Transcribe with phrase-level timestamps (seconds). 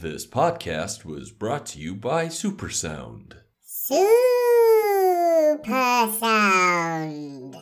[0.00, 3.34] This podcast was brought to you by Supersound.
[3.62, 3.98] Super
[6.18, 7.56] Sound.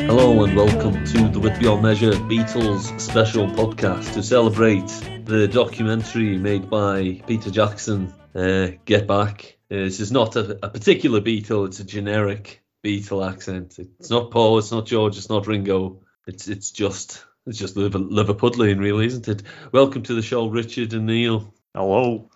[0.00, 4.88] Hello and welcome to the Wit Beyond Measure Beatles special podcast to celebrate
[5.26, 9.53] the documentary made by Peter Jackson, uh, Get Back.
[9.68, 13.78] This is not a, a particular Beatle; it's a generic Beatle accent.
[13.78, 16.00] It's not Paul, it's not George, it's not Ringo.
[16.26, 19.42] It's it's just it's just Liver, Liverpudlian, really, isn't it?
[19.72, 21.52] Welcome to the show, Richard and Neil.
[21.74, 22.30] Hello.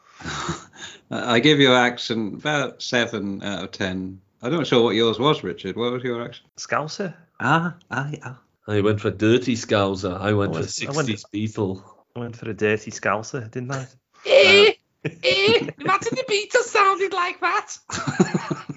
[1.10, 4.20] I give your accent about seven out of ten.
[4.42, 5.76] I'm not sure what yours was, Richard.
[5.76, 6.48] What was your accent?
[6.56, 7.14] Scouser?
[7.40, 8.38] Ah, ah, ah.
[8.66, 10.18] I went for dirty Scouser.
[10.18, 11.82] I went I for went- I went- 60s Beatle.
[12.16, 13.86] I went for a dirty Scouser, didn't I?
[15.22, 17.78] Eh, imagine the Beatles sounded like that.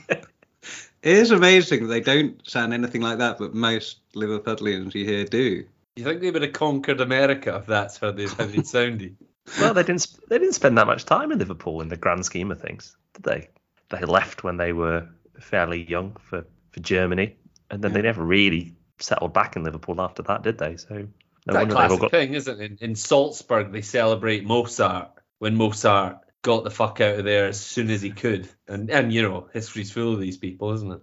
[1.04, 5.65] It is amazing they don't sound anything like that, but most Liverpudlians you hear do.
[5.96, 9.18] You think they would have conquered America if that's how they how they sounded?
[9.60, 10.07] well, they didn't.
[10.29, 13.23] They didn't spend that much time in Liverpool in the grand scheme of things, did
[13.23, 13.49] they?
[13.90, 15.07] They left when they were
[15.40, 17.35] fairly young for, for Germany,
[17.71, 20.77] and then they never really settled back in Liverpool after that, did they?
[20.77, 21.07] So no
[21.48, 22.12] that wonder they've classic got.
[22.12, 22.71] thing, isn't it?
[22.71, 25.10] In, in Salzburg, they celebrate Mozart
[25.41, 28.47] when Mozart got the fuck out of there as soon as he could.
[28.67, 31.01] And and you know, history's full of these people, isn't it?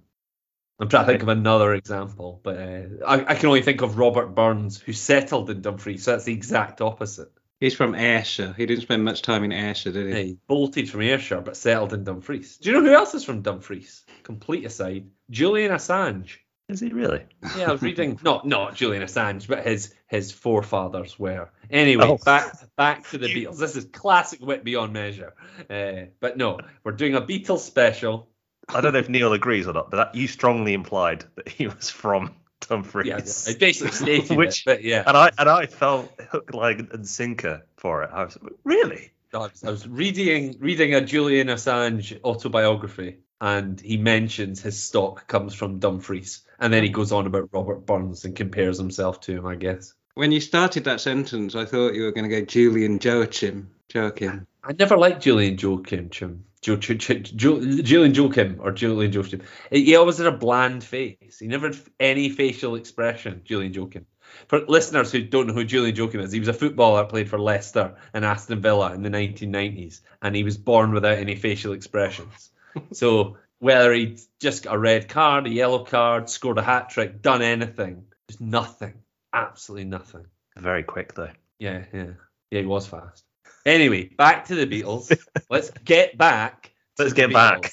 [0.78, 3.98] I'm trying to think of another example, but uh, I, I can only think of
[3.98, 6.05] Robert Burns, who settled in Dumfries.
[6.05, 7.33] So that's the exact opposite.
[7.58, 8.55] He's from Ayrshire.
[8.56, 10.22] He didn't spend much time in Ayrshire, did he?
[10.22, 12.58] He bolted from Ayrshire, but settled in Dumfries.
[12.58, 14.05] Do you know who else is from Dumfries?
[14.23, 16.36] Complete aside, Julian Assange.
[16.69, 17.24] Is he really?
[17.56, 21.48] Yeah, I was reading not not Julian Assange, but his his forefathers were.
[21.70, 22.19] Anyway, Oh.
[22.19, 23.58] back back to the Beatles.
[23.58, 25.34] This is classic wit beyond measure.
[25.70, 28.28] Uh, but no, we're doing a Beatles special.
[28.69, 31.66] I don't know if Neil agrees or not, but that, you strongly implied that he
[31.69, 32.34] was from
[32.69, 33.06] Dumfries.
[33.06, 33.16] Yeah,
[33.55, 37.08] I basically stated Which- it, but yeah, And I and I felt hook, line, and
[37.08, 38.11] sinker for it.
[38.12, 39.12] I was really.
[39.33, 45.27] I was, I was reading reading a Julian Assange autobiography, and he mentions his stock
[45.29, 49.39] comes from Dumfries, and then he goes on about Robert Burns and compares himself to
[49.39, 49.47] him.
[49.47, 52.99] I guess When you started that sentence, I thought you were going to go Julian
[53.01, 53.71] Joachim.
[53.93, 54.47] Joachim.
[54.65, 56.11] I never liked Julian Joachim.
[56.11, 56.45] Chim.
[56.61, 59.43] Jo, Ch- Jo- Julian Joachim or Julian Joachim.
[59.70, 61.39] He always had a bland face.
[61.39, 63.43] He never had any facial expression.
[63.45, 64.07] Julian Joachim.
[64.49, 67.39] For listeners who don't know who Julian Joachim is, he was a footballer played for
[67.39, 72.51] Leicester and Aston Villa in the 1990s, and he was born without any facial expressions.
[72.92, 77.23] So whether he just got a red card, a yellow card, scored a hat trick,
[77.23, 78.95] done anything, just nothing,
[79.33, 80.27] absolutely nothing.
[80.56, 81.30] Very quick though.
[81.58, 82.12] Yeah, yeah,
[82.51, 82.61] yeah.
[82.61, 83.24] He was fast.
[83.67, 85.17] Anyway, back to the Beatles.
[85.51, 86.73] Let's get back.
[86.98, 87.73] Let's get back.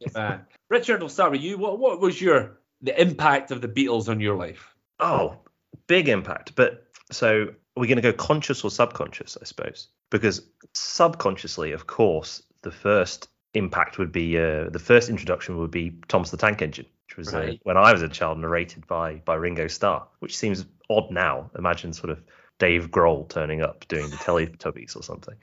[0.00, 0.50] Get back.
[0.70, 1.58] Richard, we'll start with you.
[1.58, 4.74] What what was your the impact of the Beatles on your life?
[4.98, 5.38] Oh,
[5.86, 6.54] big impact.
[6.54, 9.88] But so we're we going to go conscious or subconscious, I suppose?
[10.10, 10.42] Because
[10.74, 16.30] subconsciously, of course, the first impact would be uh, the first introduction would be Thomas
[16.30, 19.66] the Tank Engine, which was uh, when I was a child narrated by by Ringo
[19.66, 21.50] Starr, which seems odd now.
[21.58, 22.22] Imagine sort of
[22.58, 25.34] Dave Grohl turning up doing the Teletubbies or something.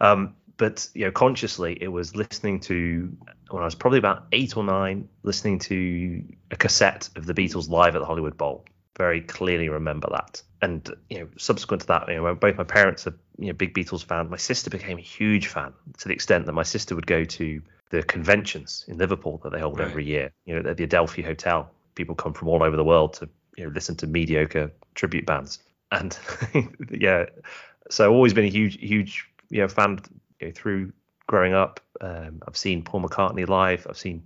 [0.00, 3.16] Um, but you know, consciously, it was listening to
[3.50, 7.68] when I was probably about eight or nine, listening to a cassette of the Beatles
[7.68, 8.64] live at the Hollywood Bowl.
[8.96, 10.42] Very clearly remember that.
[10.62, 13.74] And you know, subsequent to that, you know, both my parents are you know big
[13.74, 14.30] Beatles fans.
[14.30, 17.62] My sister became a huge fan to the extent that my sister would go to
[17.90, 19.88] the conventions in Liverpool that they hold Right.
[19.88, 20.32] every year.
[20.44, 23.64] You know, at the Adelphi Hotel, people come from all over the world to you
[23.64, 25.58] know listen to mediocre tribute bands.
[25.92, 26.18] And
[26.90, 27.26] yeah,
[27.90, 30.00] so I've always been a huge, huge you know fan
[30.40, 30.92] you know, through
[31.26, 31.80] growing up.
[32.00, 33.86] Um, I've seen Paul McCartney live.
[33.88, 34.22] I've seen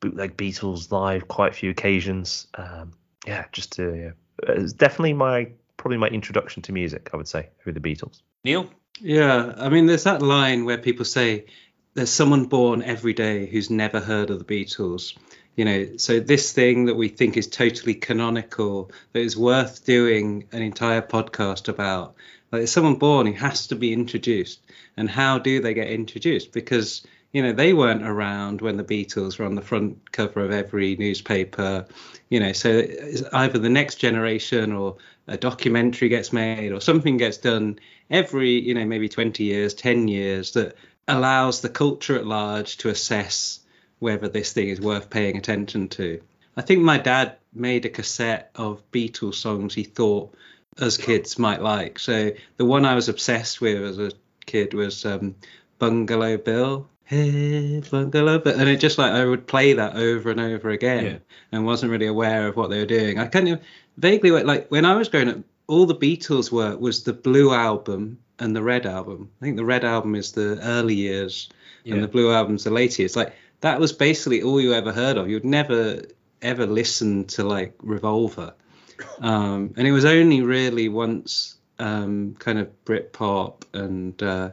[0.00, 2.46] bootleg Beatles live quite a few occasions.
[2.54, 2.92] Um,
[3.26, 4.54] yeah, just to, yeah.
[4.54, 5.48] it's definitely my
[5.80, 7.08] probably my introduction to music.
[7.14, 8.20] I would say through the Beatles.
[8.44, 8.70] Neil?
[9.00, 11.46] Yeah, I mean, there's that line where people say
[11.94, 15.16] there's someone born every day who's never heard of the Beatles.
[15.56, 20.46] You know, so this thing that we think is totally canonical, that is worth doing
[20.52, 22.14] an entire podcast about,
[22.52, 24.60] like, there's someone born who has to be introduced.
[24.98, 26.52] And how do they get introduced?
[26.52, 30.50] Because, you know, they weren't around when the Beatles were on the front cover of
[30.50, 31.86] every newspaper.
[32.28, 34.98] You know, so it's either the next generation or
[35.30, 37.78] a documentary gets made or something gets done
[38.10, 40.74] every, you know, maybe 20 years, 10 years that
[41.06, 43.60] allows the culture at large to assess
[44.00, 46.20] whether this thing is worth paying attention to.
[46.56, 50.34] I think my dad made a cassette of Beatles songs he thought
[50.78, 52.00] us kids might like.
[52.00, 54.12] So the one I was obsessed with as a
[54.46, 55.36] kid was um,
[55.78, 56.88] Bungalow Bill.
[57.10, 61.16] Hey bungalow, and it just like I would play that over and over again, Yeah.
[61.50, 63.18] and wasn't really aware of what they were doing.
[63.18, 63.60] I kind of
[63.96, 68.18] vaguely like when I was growing up, all the Beatles work was the Blue album
[68.38, 69.28] and the Red album.
[69.42, 71.48] I think the Red album is the early years,
[71.82, 71.94] Yeah.
[71.94, 73.16] and the Blue album's the later years.
[73.16, 75.28] Like that was basically all you ever heard of.
[75.28, 76.02] You'd never
[76.42, 78.54] ever listen to like Revolver,
[79.20, 84.50] um, and it was only really once um, kind of Britpop and uh,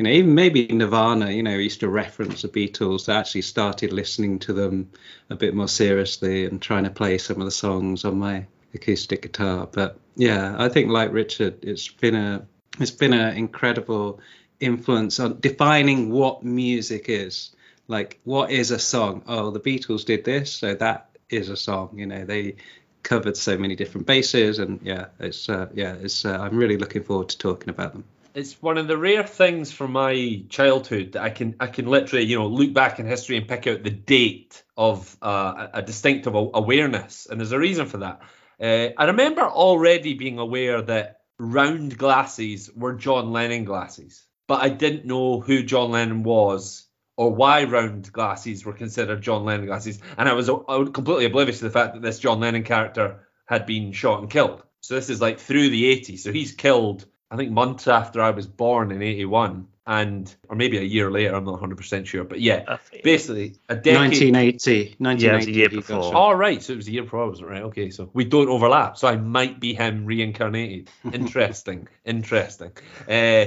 [0.00, 1.30] you know even maybe Nirvana.
[1.30, 3.06] You know, used to reference the Beatles.
[3.10, 4.90] I actually started listening to them
[5.28, 9.20] a bit more seriously and trying to play some of the songs on my acoustic
[9.20, 9.68] guitar.
[9.70, 12.46] But yeah, I think like Richard, it's been a
[12.78, 14.20] it's been an incredible
[14.58, 17.54] influence on defining what music is.
[17.86, 19.22] Like, what is a song?
[19.26, 21.90] Oh, the Beatles did this, so that is a song.
[21.98, 22.56] You know, they
[23.02, 26.24] covered so many different bases, and yeah, it's uh, yeah, it's.
[26.24, 28.04] Uh, I'm really looking forward to talking about them.
[28.34, 32.24] It's one of the rare things from my childhood that I can I can literally
[32.24, 36.34] you know look back in history and pick out the date of uh, a distinctive
[36.34, 38.20] awareness, and there's a reason for that.
[38.60, 44.68] Uh, I remember already being aware that round glasses were John Lennon glasses, but I
[44.68, 46.86] didn't know who John Lennon was
[47.16, 51.26] or why round glasses were considered John Lennon glasses, and I was, I was completely
[51.26, 54.62] oblivious to the fact that this John Lennon character had been shot and killed.
[54.80, 56.20] So this is like through the 80s.
[56.20, 60.78] So he's killed I think months after I was born in 81 and or maybe
[60.78, 65.24] a year later I'm not 100% sure but yeah basically a decade 1980, 1980.
[65.24, 66.02] Yeah, it was a year he got before.
[66.02, 66.14] shot.
[66.14, 68.48] all right so it was a year before I was right okay so we don't
[68.48, 72.72] overlap so I might be him reincarnated interesting interesting
[73.08, 73.46] uh,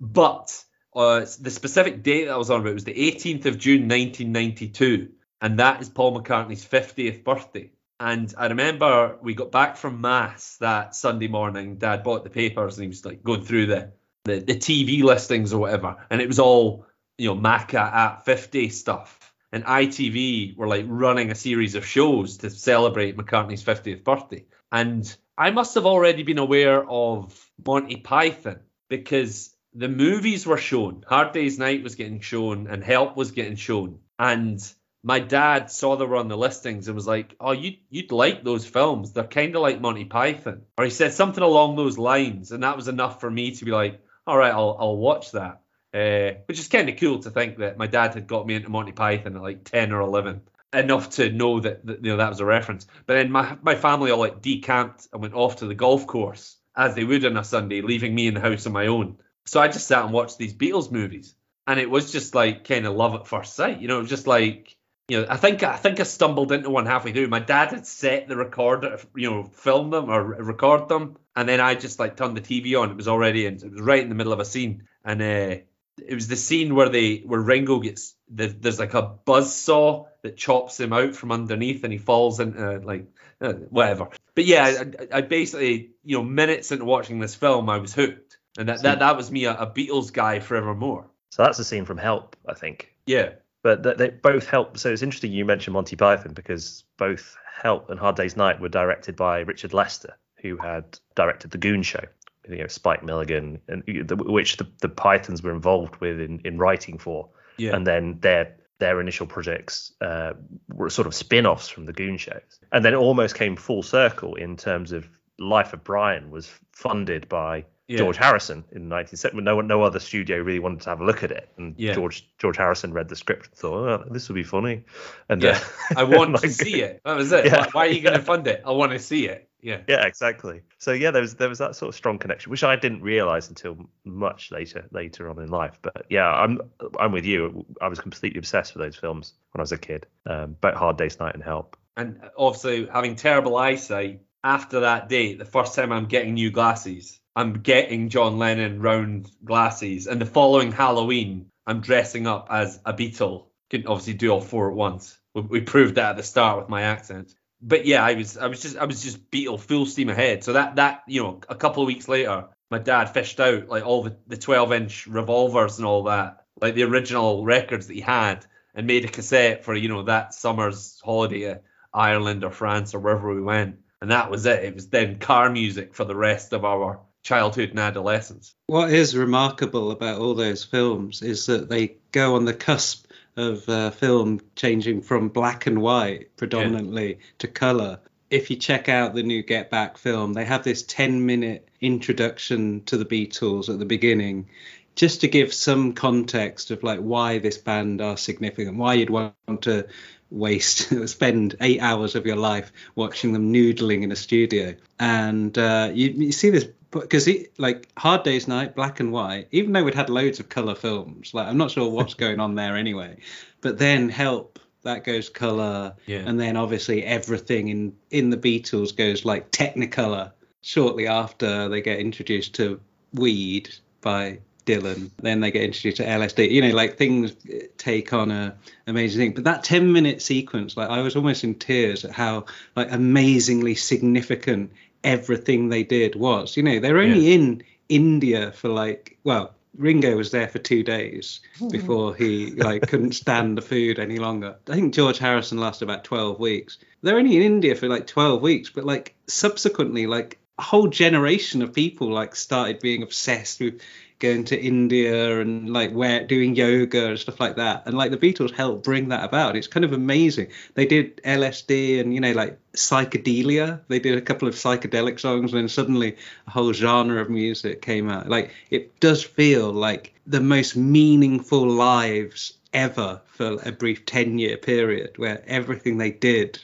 [0.00, 0.64] but
[0.94, 5.10] uh, the specific date that I was on about was the 18th of June 1992
[5.42, 10.58] and that is Paul McCartney's 50th birthday and I remember we got back from mass
[10.58, 11.76] that Sunday morning.
[11.76, 13.92] Dad bought the papers and he was like going through the,
[14.24, 15.96] the, the TV listings or whatever.
[16.10, 19.32] And it was all, you know, Maca at 50 stuff.
[19.50, 24.44] And ITV were like running a series of shows to celebrate McCartney's 50th birthday.
[24.70, 31.04] And I must have already been aware of Monty Python because the movies were shown.
[31.06, 34.00] Hard Day's Night was getting shown and Help was getting shown.
[34.18, 34.60] And
[35.06, 38.42] my dad saw they were on the listings and was like, "Oh, you you'd like
[38.42, 39.12] those films?
[39.12, 42.74] They're kind of like Monty Python." Or he said something along those lines, and that
[42.76, 45.60] was enough for me to be like, "All right, I'll I'll watch that."
[45.94, 48.68] Uh, which is kind of cool to think that my dad had got me into
[48.68, 50.40] Monty Python at like ten or eleven,
[50.72, 52.88] enough to know that, that you know that was a reference.
[53.06, 56.56] But then my my family all like decamped and went off to the golf course
[56.74, 59.18] as they would on a Sunday, leaving me in the house on my own.
[59.44, 62.86] So I just sat and watched these Beatles movies, and it was just like kind
[62.86, 63.80] of love at first sight.
[63.80, 64.75] You know, it was just like
[65.08, 67.28] you know, I think I think I stumbled into one halfway through.
[67.28, 71.60] My dad had set the recorder, you know, film them or record them, and then
[71.60, 72.90] I just like turned the TV on.
[72.90, 75.62] It was already, and it was right in the middle of a scene, and uh,
[75.98, 80.06] it was the scene where they where Ringo gets the, there's like a buzz saw
[80.22, 83.06] that chops him out from underneath, and he falls into like
[83.40, 84.08] uh, whatever.
[84.34, 88.38] But yeah, I, I basically you know minutes into watching this film, I was hooked,
[88.58, 91.06] and that that, that was me a, a Beatles guy forevermore.
[91.30, 92.92] So that's the scene from Help, I think.
[93.06, 93.32] Yeah,
[93.66, 94.78] But they, they both help.
[94.78, 98.68] So it's interesting you mentioned Monty Python because both Help and Hard Day's Night were
[98.68, 100.84] directed by Richard Lester, who had
[101.16, 102.04] directed The Goon Show.
[102.48, 106.58] You know, Spike Milligan, and the, which the, the Pythons were involved with in, in
[106.58, 107.28] writing for.
[107.56, 110.34] yeah, and then their their initial projects uh,
[110.72, 114.36] were sort of spin-offs from the Goon shows, and then it almost came full circle
[114.36, 115.08] in terms of
[115.40, 117.98] Life of Brian was funded by Yeah.
[117.98, 119.42] George Harrison in 1970.
[119.44, 121.94] No no other studio really wanted to have a look at it, and Yeah.
[121.94, 124.84] George George Harrison read the script and thought, oh, this would be funny,
[125.28, 125.60] and Yeah,
[125.94, 127.00] uh, I want to see it.
[127.04, 127.46] That was it.
[127.46, 127.60] Yeah.
[127.60, 128.62] Why, why are you going to fund it?
[128.66, 129.48] I want to see it.
[129.62, 129.80] Yeah.
[129.88, 130.62] Yeah, exactly.
[130.78, 133.48] So yeah, there was there was that sort of strong connection, which I didn't realize
[133.48, 135.78] until much later later on in life.
[135.82, 136.60] But yeah, I'm
[137.00, 137.64] I'm with you.
[137.80, 140.06] I was completely obsessed with those films when I was a kid.
[140.24, 141.76] Um, both Hard Day's Night and Help.
[141.96, 147.18] And obviously, having terrible eyesight, after that date, the first time I'm getting new glasses,
[147.34, 150.06] I'm getting John Lennon round glasses.
[150.06, 153.46] And the following Halloween, I'm dressing up as a Beatle.
[153.70, 155.18] Couldn't obviously do all four at once.
[155.34, 157.34] We, we proved that at the start with my accent.
[157.60, 160.44] But yeah, I was I was just I was just Beatle full steam ahead.
[160.44, 163.84] So that that you know a couple of weeks later, my dad fished out like
[163.84, 168.00] all the the 12 inch revolvers and all that, like the original records that he
[168.00, 171.58] had, and made a cassette for you know that summer's holiday
[171.92, 173.78] Ireland or France or wherever we went.
[174.06, 174.62] And that was it.
[174.62, 178.54] It was then car music for the rest of our childhood and adolescence.
[178.68, 183.68] What is remarkable about all those films is that they go on the cusp of
[183.68, 187.98] uh, film changing from black and white predominantly to color.
[188.30, 192.84] If you check out the new Get Back film, they have this 10 minute introduction
[192.84, 194.46] to the Beatles at the beginning.
[194.94, 199.34] just to give some context of like why this band are significant, why you'd want
[199.62, 199.86] to
[200.30, 205.90] waste spend eight hours of your life watching them noodling in a studio and uh,
[205.92, 207.28] you, you see this because
[207.58, 211.32] like hard days night black and white even though we'd had loads of color films
[211.34, 213.16] like i'm not sure what's going on there anyway
[213.60, 216.22] but then help that goes color Yeah.
[216.26, 222.00] and then obviously everything in in the beatles goes like technicolor shortly after they get
[222.00, 222.80] introduced to
[223.12, 223.68] weed
[224.00, 227.32] by dylan then they get introduced to lsd you know like things
[227.78, 228.56] take on a
[228.86, 229.32] amazing thing.
[229.34, 233.74] But that 10 minute sequence like i was almost in tears at how like amazingly
[233.74, 234.72] significant
[235.04, 236.56] everything they did was.
[236.56, 241.40] You know they're only in india for like well ringo was there for two days
[241.58, 241.68] hmm.
[241.68, 244.56] before he like couldn't stand the food any longer.
[244.68, 246.78] I think george harrison lasted about 12 weeks.
[247.02, 251.60] They're only in india for like 12 weeks but like subsequently like a whole generation
[251.62, 253.80] of people like started being obsessed with
[254.18, 257.82] going to India and like where doing yoga and stuff like that.
[257.86, 259.56] And like the Beatles helped bring that about.
[259.56, 260.48] It's kind of amazing.
[260.74, 263.80] They did LSD and you know like psychedelia.
[263.88, 267.82] They did a couple of psychedelic songs and then suddenly a whole genre of music
[267.82, 268.28] came out.
[268.28, 274.56] Like it does feel like the most meaningful lives ever for a brief 10 year
[274.56, 276.58] period where everything they did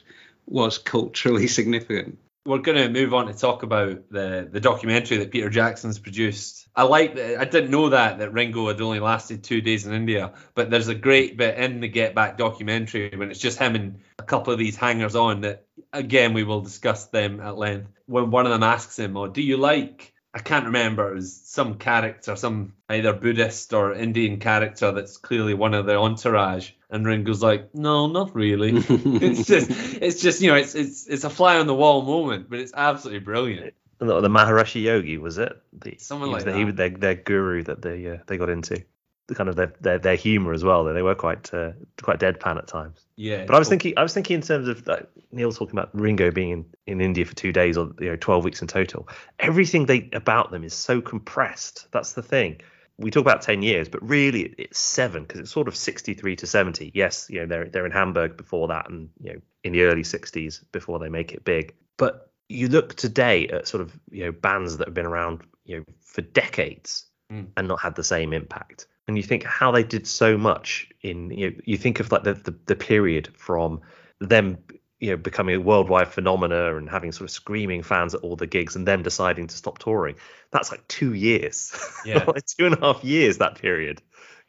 [0.46, 2.18] was culturally significant.
[2.44, 6.66] We're going to move on to talk about the the documentary that Peter Jackson's produced.
[6.74, 7.16] I like.
[7.16, 10.88] I didn't know that that Ringo had only lasted two days in India, but there's
[10.88, 14.52] a great bit in the Get Back documentary when it's just him and a couple
[14.52, 17.90] of these hangers on that again we will discuss them at length.
[18.06, 21.10] When one of them asks him, "Oh, do you like?" I can't remember.
[21.10, 25.96] It was some character, some either Buddhist or Indian character that's clearly one of the
[25.96, 26.70] entourage.
[26.88, 28.72] And Ringo's like, no, not really.
[28.88, 32.48] it's just, it's just, you know, it's it's it's a fly on the wall moment,
[32.48, 33.74] but it's absolutely brilliant.
[33.98, 35.52] The, the Maharishi Yogi was it?
[35.72, 36.64] The, Someone he like the, that.
[36.64, 38.82] was their, their guru that they uh, they got into.
[39.28, 40.84] The kind of their their, their humor as well.
[40.84, 43.06] They were quite uh, quite deadpan at times.
[43.16, 43.44] Yeah.
[43.46, 46.32] But I was thinking, I was thinking in terms of like, Neil talking about Ringo
[46.32, 49.08] being in, in India for two days or you know twelve weeks in total.
[49.38, 51.86] Everything they about them is so compressed.
[51.92, 52.60] That's the thing.
[52.98, 56.46] We talk about ten years, but really it's seven because it's sort of sixty-three to
[56.46, 56.90] seventy.
[56.92, 60.02] Yes, you know they're they're in Hamburg before that, and you know in the early
[60.02, 61.74] sixties before they make it big.
[61.96, 65.78] But you look today at sort of you know bands that have been around you
[65.78, 67.46] know for decades Mm.
[67.56, 68.86] and not had the same impact.
[69.08, 72.22] And you think how they did so much in you know you think of like
[72.22, 73.80] the the, the period from
[74.20, 74.58] them
[75.00, 78.46] you know becoming a worldwide phenomena and having sort of screaming fans at all the
[78.46, 80.14] gigs and then deciding to stop touring.
[80.52, 81.74] That's like two years.
[82.04, 82.24] Yeah.
[82.28, 84.00] like two and a half years that period.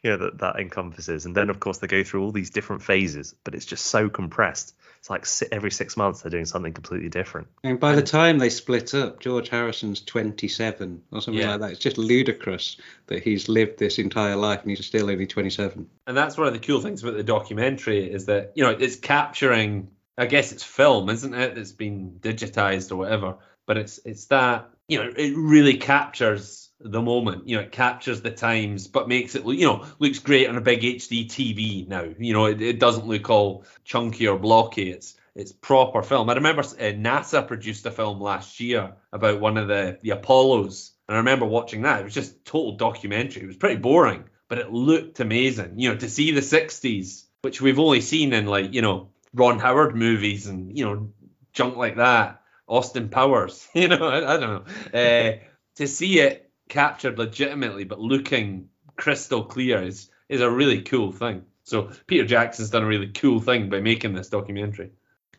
[0.02, 2.82] You know that that encompasses, and then of course they go through all these different
[2.82, 4.76] phases, but it's just so compressed.
[5.04, 7.48] It's like every six months they're doing something completely different.
[7.62, 11.50] And by the time they split up, George Harrison's 27 or something Yeah.
[11.50, 11.70] like that.
[11.72, 15.86] It's just ludicrous that he's lived this entire life and he's still only 27.
[16.06, 18.96] and that's one of the cool things about the documentary is that you know it's
[18.96, 24.26] capturing i guess it's film isn't it that's been digitized or whatever but it's it's
[24.26, 29.08] that you know it really captures the moment you know it captures the times but
[29.08, 32.04] makes it look you know looks great on a big hd tv now.
[32.18, 34.90] You know it, it doesn't look all chunky or blocky.
[34.90, 36.30] It's it's proper film.
[36.30, 40.92] I remember uh, nasa produced a film last year about one of the the apollos
[41.08, 42.00] and i remember watching that.
[42.00, 43.42] It was just total documentary.
[43.42, 45.78] It was pretty boring but it looked amazing.
[45.78, 49.58] You know, to see the 60s, which we've only seen in like, you know, Ron
[49.58, 51.10] Howard movies and, you know,
[51.52, 54.98] junk like that, Austin Powers, you know, I, I don't know.
[54.98, 55.38] Uh,
[55.76, 61.42] to see it captured legitimately, but looking crystal clear is, is a really cool thing.
[61.64, 64.90] So Peter Jackson's done a really cool thing by making this documentary.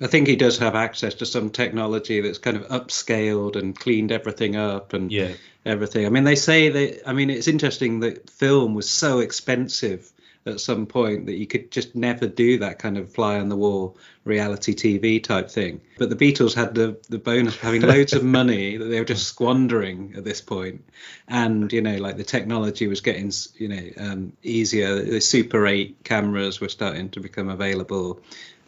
[0.02, 4.12] I think he does have access to some technology that's kind of upscaled and cleaned
[4.12, 5.34] everything up and Yeah.
[5.66, 6.06] everything.
[6.06, 10.12] I mean, they say that, I mean, it's interesting that film was so expensive
[10.46, 13.56] at some point that you could just never do that kind of fly on the
[13.56, 15.82] wall reality TV type thing.
[15.98, 19.06] But the Beatles had the, the bonus of having loads of money that they were
[19.06, 20.88] just squandering at this point.
[21.28, 25.04] And, you know, like the technology was getting, you know, um, easier.
[25.04, 28.22] The Super 8 cameras were starting to become available.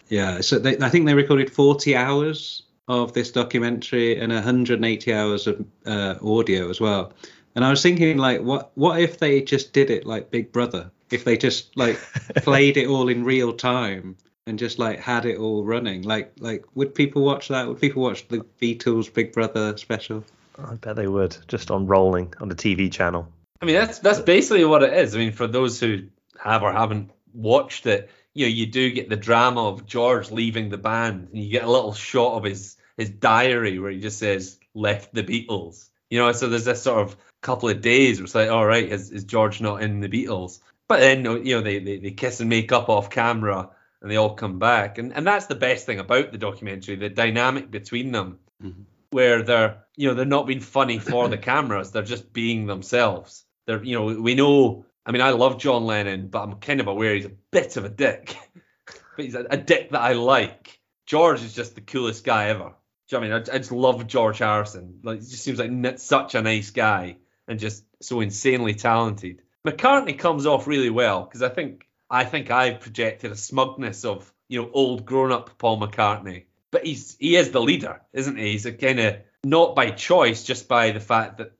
[0.09, 5.45] Yeah, so they, I think they recorded 40 hours of this documentary and 180 hours
[5.45, 7.13] of uh, audio as well.
[7.55, 10.91] And I was thinking, like, what what if they just did it like Big Brother?
[11.11, 11.99] If they just like
[12.37, 16.65] played it all in real time and just like had it all running, like like
[16.75, 17.67] would people watch that?
[17.67, 20.23] Would people watch the Beatles Big Brother special?
[20.57, 23.27] I bet they would just on rolling on the TV channel.
[23.61, 25.15] I mean, that's that's basically what it is.
[25.15, 26.07] I mean, for those who
[26.39, 30.69] have or haven't watched it, you know, you do get the drama of George leaving
[30.69, 34.19] the band, and you get a little shot of his his diary where he just
[34.19, 38.19] says "left the Beatles." You know, so there's this sort of couple of days.
[38.19, 40.59] It was like, all right, is, is George not in the Beatles?
[40.87, 43.69] But then you know they, they, they kiss and make up off camera
[44.01, 44.97] and they all come back.
[44.97, 48.85] And and that's the best thing about the documentary, the dynamic between them, Mhm.
[49.11, 53.45] where they're you know they're not being funny for the cameras, they're just being themselves.
[53.65, 54.85] They're you know we know.
[55.05, 57.85] I mean, I love John Lennon, but I'm kind of aware he's a bit of
[57.85, 58.35] a dick.
[59.15, 60.79] but he's a, a dick that I like.
[61.05, 62.73] George is just the coolest guy ever.
[63.07, 63.47] Do you know I mean?
[63.49, 64.99] I, I just love George Harrison.
[65.03, 67.15] Like, he just seems like such a nice guy
[67.47, 69.43] and just so insanely talented.
[69.67, 74.31] McCartney comes off really well because I think I think I've projected a smugness of
[74.47, 78.51] you know old grown up Paul McCartney, but he's he is the leader, isn't he?
[78.51, 81.51] He's a kind of not by choice, just by the fact that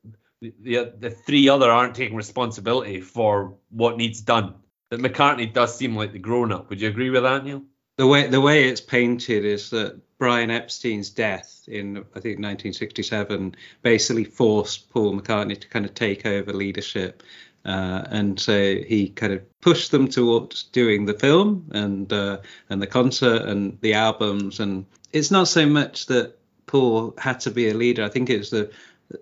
[0.41, 4.55] the, the the three other aren't taking responsibility for what needs done.
[4.89, 6.69] That McCartney does seem like the grown up.
[6.69, 7.63] Would you agree with that, Neil?
[7.97, 13.55] the way the way it's painted is that Brian Epstein's death in I think 1967
[13.81, 17.23] basically forced Paul McCartney to kind of take over leadership,
[17.67, 22.37] uh, and so he kind of pushed them towards doing the film and uh,
[22.69, 24.59] and the concert and the albums.
[24.61, 28.05] And it's not so much that Paul had to be a leader.
[28.05, 28.71] I think it's the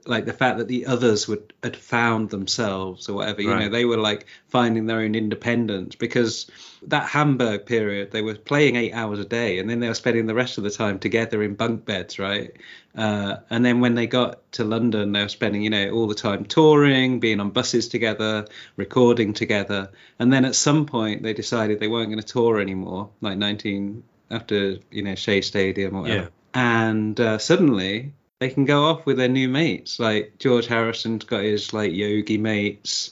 [0.06, 3.86] like the fact that the others would had found themselves or whatever you know they
[3.86, 6.50] were like finding their own independence because
[6.88, 10.26] that hamburg period they were playing eight hours a day and then they were spending
[10.26, 12.54] the rest of the time together in bunk beds right?
[12.96, 16.16] Uh, and then when they got to london they were spending you know all the
[16.16, 18.46] time touring being on buses together
[18.78, 19.92] recording together.
[20.20, 24.04] And then at some point they decided they weren't going to tour anymore like 19
[24.32, 26.32] after you know shea stadium or whatever.
[26.56, 26.82] Yeah.
[26.82, 30.00] and uh, suddenly they can go off with their new mates.
[30.00, 33.12] Like George Harrison's got his like yogi mates.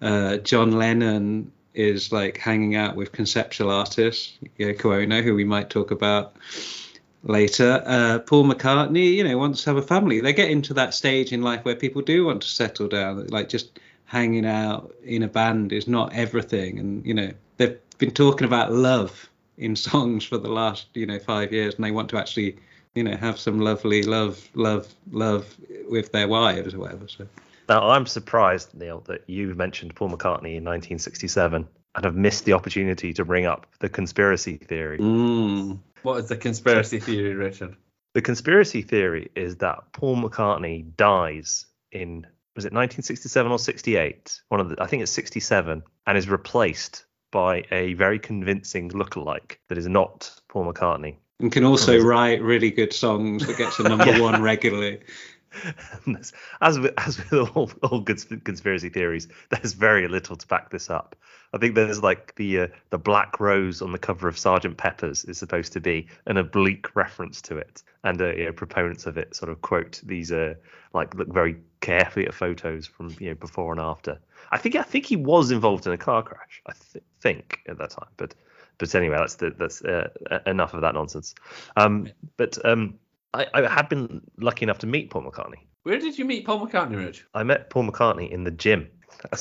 [0.00, 5.70] Uh, John Lennon is like hanging out with conceptual artists, Yoko Ono, who we might
[5.70, 6.34] talk about
[7.22, 7.82] later.
[7.86, 10.20] Uh, Paul McCartney, you know, wants to have a family.
[10.20, 13.26] They get into that stage in life where people do want to settle down.
[13.28, 18.10] Like just hanging out in a band is not everything, and you know they've been
[18.10, 22.08] talking about love in songs for the last you know five years, and they want
[22.10, 22.56] to actually
[22.94, 25.54] you know have some lovely love, love, love
[25.88, 27.08] with their wives or whatever.
[27.08, 27.26] So
[27.68, 32.52] Now, I'm surprised, Neil, that you mentioned Paul McCartney in 1967 and have missed the
[32.52, 34.98] opportunity to bring up the conspiracy theory.
[34.98, 35.78] mm.
[36.02, 37.76] What is the conspiracy theory, Richard?
[38.14, 44.40] The conspiracy theory is that Paul McCartney dies in was it 1967 or 68?
[44.48, 49.56] One of the I think it's 67 and is replaced by a very convincing lookalike
[49.68, 51.16] that is not Paul McCartney.
[51.40, 54.20] And can also write really good songs that gets a number Yeah.
[54.20, 55.00] one regularly.
[56.60, 60.90] as with, as with all, all cons- conspiracy theories, there's very little to back this
[60.90, 61.14] up.
[61.52, 65.24] I think there's like the uh, the black rose on the cover of Sergeant Pepper's
[65.26, 69.16] is supposed to be an oblique reference to it, and uh, you know, proponents of
[69.16, 70.54] it sort of quote these uh,
[70.94, 74.18] like look very carefully at photos from you know before and after.
[74.50, 76.60] I think I think he was involved in a car crash.
[76.66, 78.34] I th- think at that time, but
[78.78, 80.08] but anyway, that's the, that's uh,
[80.46, 81.34] enough of that nonsense.
[81.76, 82.98] Um, but um,
[83.32, 85.60] I, I had been lucky enough to meet Paul McCartney.
[85.82, 87.26] Where did you meet Paul McCartney, Rich?
[87.34, 88.88] I met Paul McCartney in the gym.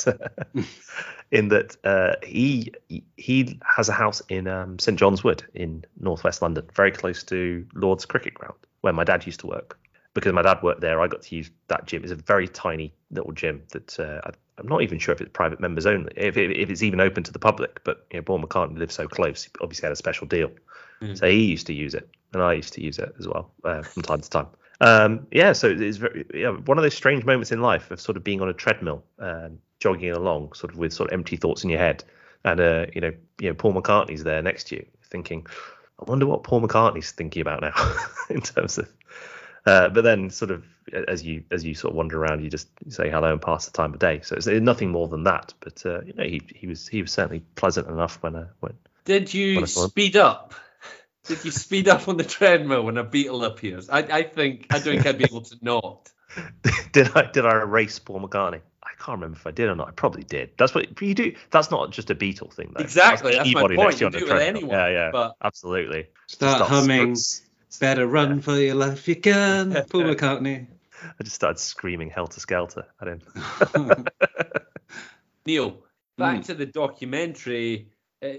[1.31, 2.71] in that uh, he
[3.17, 7.65] he has a house in um, St John's Wood in northwest London, very close to
[7.73, 9.79] Lord's Cricket Ground, where my dad used to work.
[10.13, 12.03] Because my dad worked there, I got to use that gym.
[12.03, 15.31] It's a very tiny little gym that uh, I, I'm not even sure if it's
[15.33, 17.83] private members only, if, if, if it's even open to the public.
[17.83, 20.51] But you know, Paul McCartney lived so close, he obviously had a special deal.
[21.01, 21.17] Mm.
[21.17, 23.81] So he used to use it, and I used to use it as well uh,
[23.81, 24.47] from time to time.
[24.81, 28.17] Um, yeah, so it's very yeah, one of those strange moments in life of sort
[28.17, 31.63] of being on a treadmill, um, jogging along, sort of with sort of empty thoughts
[31.63, 32.03] in your head,
[32.43, 35.45] and uh, you know, you know, Paul McCartney's there next to you, thinking,
[35.99, 37.95] I wonder what Paul McCartney's thinking about now,
[38.29, 38.91] in terms of.
[39.65, 40.65] Uh, but then, sort of,
[41.07, 43.71] as you as you sort of wander around, you just say hello and pass the
[43.71, 44.19] time of day.
[44.21, 45.53] So it's nothing more than that.
[45.59, 48.73] But uh, you know, he he was he was certainly pleasant enough when I when
[49.05, 50.53] Did you What a speed up?
[51.25, 53.89] Did you speed up on the treadmill when a Beatle appears?
[53.89, 56.09] I, I think I don't think I'd be able to not.
[56.91, 58.59] did I did I erase Paul McCartney?
[58.83, 59.87] I can't remember if I did or not.
[59.87, 60.51] I probably did.
[60.57, 61.35] That's what you do.
[61.51, 62.83] That's not just a Beatle thing, though.
[62.83, 64.01] Exactly, that's my point.
[64.01, 66.07] You do it with anyone, Yeah, yeah, but- absolutely.
[66.27, 67.15] Start Just humming.
[67.73, 70.67] S- Better run for your life you can, Paul McCartney.
[71.19, 73.21] I just started screaming "Helter Skelter" at him.
[75.45, 75.83] Neil,
[76.17, 76.45] back Mm.
[76.45, 77.89] to the documentary.
[78.23, 78.29] Uh,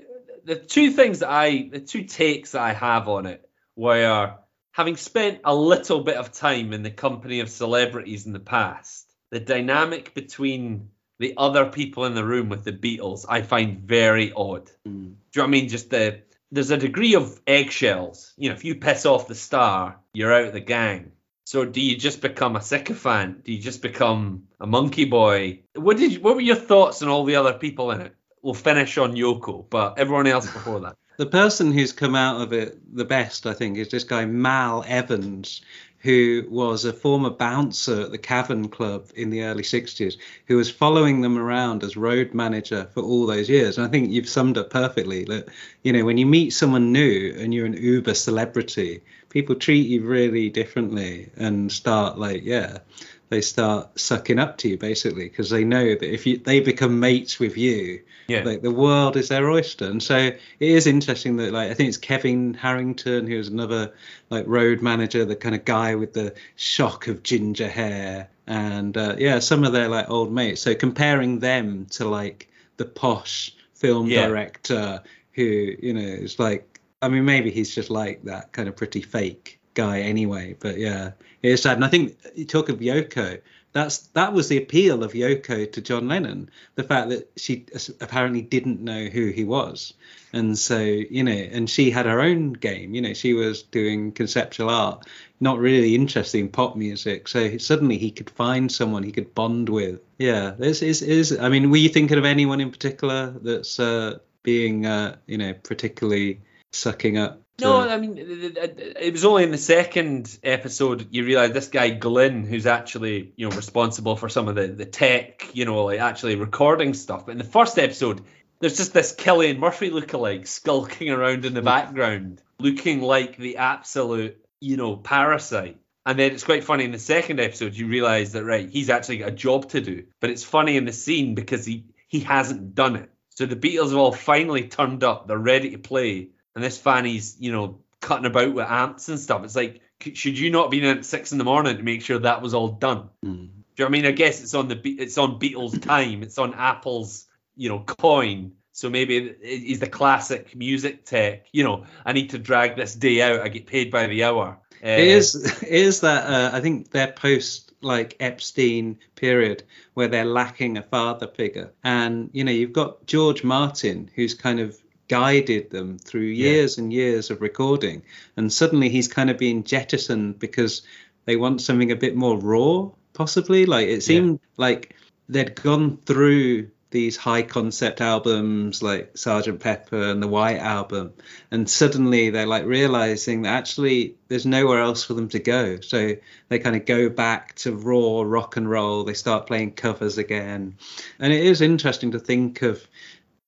[0.44, 4.34] the two things that I, the two takes that I have on it were
[4.72, 9.10] having spent a little bit of time in the company of celebrities in the past,
[9.30, 14.32] the dynamic between the other people in the room with the Beatles, I find very
[14.32, 14.70] odd.
[14.86, 14.86] Mm.
[14.86, 15.68] Do you know what I mean?
[15.68, 16.22] Just the
[16.54, 18.32] there's a degree of eggshells.
[18.36, 21.10] You know, if you piss off the star, you're out of the gang.
[21.46, 23.44] So do you just become a sycophant?
[23.44, 25.60] Do you just become a monkey boy?
[25.74, 28.14] What did you, what were your thoughts on all the other people in it?
[28.40, 30.96] We'll finish on Yoko, but everyone else before that.
[31.16, 34.84] The person who's come out of it the best, I think, is this guy Mal
[34.86, 35.62] Evans,
[36.04, 40.70] who was a former bouncer at the Cavern Club in the early 60s, who was
[40.70, 43.78] following them around as road manager for all those years.
[43.78, 45.48] And I think you've summed up perfectly that,
[45.82, 50.02] you know, when you meet someone new and you're an Uber celebrity, people treat you
[50.02, 52.80] really differently and start like, yeah,
[53.28, 57.00] they start sucking up to you basically because they know that if you they become
[57.00, 58.42] mates with you, Yeah.
[58.44, 59.86] like the world is their oyster.
[59.86, 63.92] And so it is interesting that like I think it's Kevin Harrington who's another
[64.30, 69.16] like road manager, the kind of guy with the shock of ginger hair, and uh,
[69.18, 70.60] yeah, some of their like old mates.
[70.62, 74.26] So comparing them to like the posh film Yeah.
[74.26, 78.76] director who you know is like, I mean, maybe he's just like that kind of
[78.76, 80.56] pretty fake guy anyway.
[80.58, 81.76] But yeah, it is sad.
[81.76, 83.40] And I think you talk of Yoko.
[83.72, 87.66] That's that was the appeal of Yoko to John Lennon, the fact that she
[88.00, 89.94] apparently didn't know who he was,
[90.32, 92.94] and so you know, and she had her own game.
[92.94, 95.08] You know, she was doing conceptual art,
[95.40, 97.26] not really interested in pop music.
[97.26, 100.00] So suddenly he could find someone he could bond with.
[100.18, 101.36] Yeah, this is is.
[101.36, 105.52] I mean, were you thinking of anyone in particular that's uh, being uh, you know
[105.52, 107.43] particularly sucking up?
[107.60, 112.44] No, I mean, it- was only in the second episode you realize this guy Glyn,
[112.44, 116.34] who's actually you know responsible for some of the the tech, you know, like actually
[116.34, 117.26] recording stuff.
[117.26, 118.22] But in the first episode,
[118.58, 121.66] there's just this Cillian Murphy lookalike skulking around in the mm.
[121.66, 125.78] background, looking like the absolute, you know, parasite.
[126.06, 129.18] And then it's quite funny in the second episode you realize that right, he's actually
[129.18, 130.04] got a job to do.
[130.20, 133.10] But it's funny in the scene because he he hasn't done it.
[133.30, 135.26] So the Beatles have all finally turned up.
[135.26, 139.44] They're ready to play, and this Fanny's, you know, cutting about with amps and stuff.
[139.44, 142.18] It's like, should you not be in at six in the morning to make sure
[142.18, 143.08] that was all done?
[143.24, 143.48] Mm.
[143.76, 144.06] Do you know what I mean?
[144.06, 146.22] I guess it's on the it's on Beatles time.
[146.22, 148.52] It's on Apple's, you know, coin.
[148.72, 151.46] So maybe he's the classic music tech.
[151.52, 153.40] You know, I need to drag this day out.
[153.40, 154.58] I get paid by the hour.
[154.84, 159.62] Uh, It is it is that uh, I think their post like Epstein period
[159.94, 164.60] where they're lacking a father figure, and you know you've got George Martin who's kind
[164.60, 164.78] of
[165.18, 166.50] guided them through Yeah.
[166.50, 168.02] years and years of recording,
[168.36, 170.82] and suddenly he's kind of being jettisoned because
[171.26, 173.66] they want something a bit more raw, possibly.
[173.66, 174.94] Like it seemed like
[175.28, 181.12] they'd gone through these high concept albums like Sergeant Pepper and the White Album,
[181.50, 185.80] and suddenly they're like realizing that actually there's nowhere else for them to go.
[185.80, 186.14] So
[186.48, 189.02] they kind of go back to raw rock and roll.
[189.04, 190.76] They start playing covers again,
[191.18, 192.86] and it is interesting to think of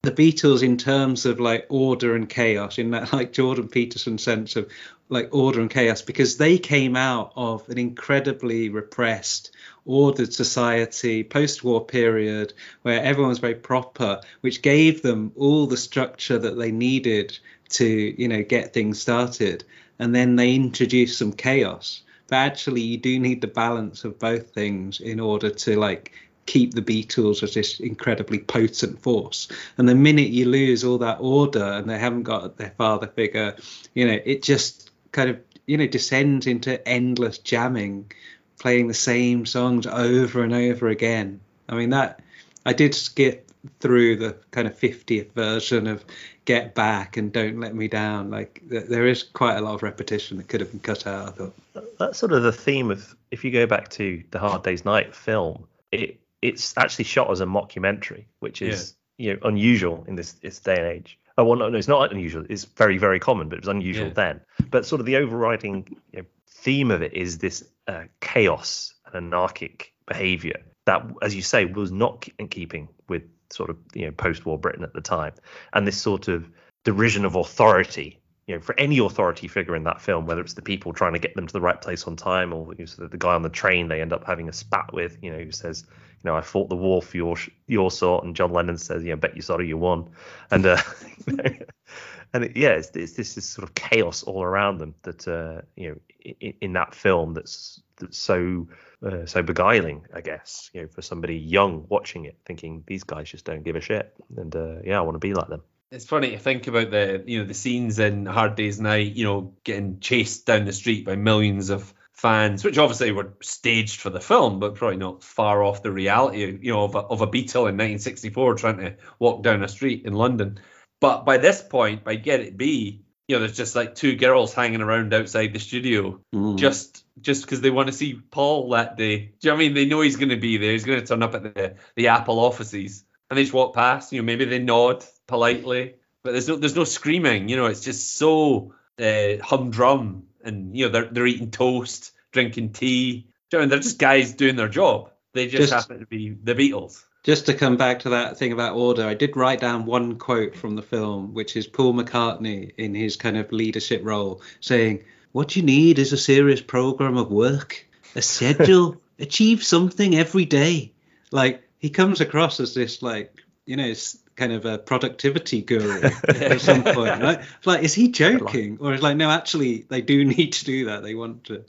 [0.07, 4.55] the Beatles in terms of like order and chaos in that like Jordan Peterson sense
[4.57, 4.71] of
[5.09, 9.51] like order and chaos because they came out of an incredibly repressed
[9.85, 16.39] ordered society post-war period where everyone was very proper which gave them all the structure
[16.39, 17.37] that they needed
[17.69, 19.65] to you know get things started.
[19.99, 22.03] And then they introduced some chaos.
[22.29, 26.13] But actually you do need the balance of both things in order to like
[26.47, 29.49] keep the Beatles as this incredibly potent force.
[29.79, 33.57] And the minute you lose all that order and they haven't got their father figure,
[33.95, 38.11] you know, it just kind of, you know, descends into endless jamming,
[38.59, 41.41] playing the same songs over and over again.
[41.69, 42.21] I mean, that
[42.65, 46.05] I did skip through the kind of 50th version of
[46.45, 48.31] Get Back and Don't Let Me Down.
[48.31, 51.33] Like, there is quite a lot of repetition that could have been cut out, I
[51.33, 51.99] thought.
[51.99, 55.15] that's sort of the theme of if you go back to the Hard Day's Night
[55.15, 60.33] film, it it's actually shot as a mockumentary, which is you know unusual in this
[60.35, 61.19] this day and age.
[61.39, 62.45] Oh well, no, no, it's not unusual.
[62.49, 64.13] It's very very common, but it was unusual Yeah.
[64.15, 64.41] then.
[64.71, 69.17] But sort of the overriding you know, theme of it is this uh, chaos and
[69.17, 74.13] anarchic behavior that, as you say, was not in keeping with sort of you know
[74.13, 75.33] post-war Britain at the time,
[75.73, 76.49] and this sort of
[76.85, 80.63] derision of authority you know, for any authority figure in that film, whether it's the
[80.63, 83.17] people trying to get them to the right place on time, or you know, the
[83.17, 85.85] guy on the train they end up having a spat with, you know, who says,
[85.89, 89.11] you know, I fought the war for your your sort, and John Lennon says, you
[89.11, 90.11] know, bet you sorry you won,
[90.53, 90.81] and uh,
[91.27, 95.63] and it, yeah, it's, it's this, this sort of chaos all around them that uh,
[95.75, 98.69] you know in, in that film that's that's so
[99.05, 103.29] uh, so beguiling, I guess, you know, for somebody young watching it, thinking these guys
[103.29, 105.63] just don't give a shit, and uh, yeah, I want to be like them.
[105.97, 109.25] It's funny to think about the you know the scenes in Hard Day's Night, you
[109.25, 114.11] know, getting chased down the street by millions of fans, which obviously were staged for
[114.11, 117.27] the film, but probably not far off the reality, you know, of a, of a
[117.27, 120.61] Beatle in 1964 trying to walk down a street in London.
[121.01, 124.55] But by this point, by Get It Be, you know, there's just like two girls
[124.55, 126.59] hanging around outside the studio Mm.
[126.59, 129.17] just just because they want to see Paul that day.
[129.17, 129.75] Do you know what I mean?
[129.75, 130.73] They know he's going to be there.
[130.73, 134.13] He's going to turn up at the the Apple offices, and they just walk past.
[134.13, 137.49] You know, maybe they nod politely, but there's no there's no screaming.
[137.49, 142.73] You know, it's just so uh, humdrum, and you know they're they're eating toast, drinking
[142.73, 143.27] tea.
[143.53, 143.67] You know?
[143.67, 145.11] They're just guys doing their job.
[145.33, 147.05] They just, Just- happen to be the Beatles.
[147.23, 150.55] Just to come back to that thing about order, I did write down one quote
[150.55, 155.57] from the film, which is Paul McCartney in his kind of leadership role saying, What
[155.57, 157.85] you need is a serious program of work,
[158.15, 160.93] a schedule, achieve something every day.
[161.33, 163.93] Like, he comes across as this, like, you know,
[164.35, 167.23] kind of a productivity guru at some point.
[167.23, 167.41] Right?
[167.65, 168.79] Like, is he joking?
[168.81, 171.05] Or is like, no, actually, they do need to do that.
[171.05, 171.65] They want to.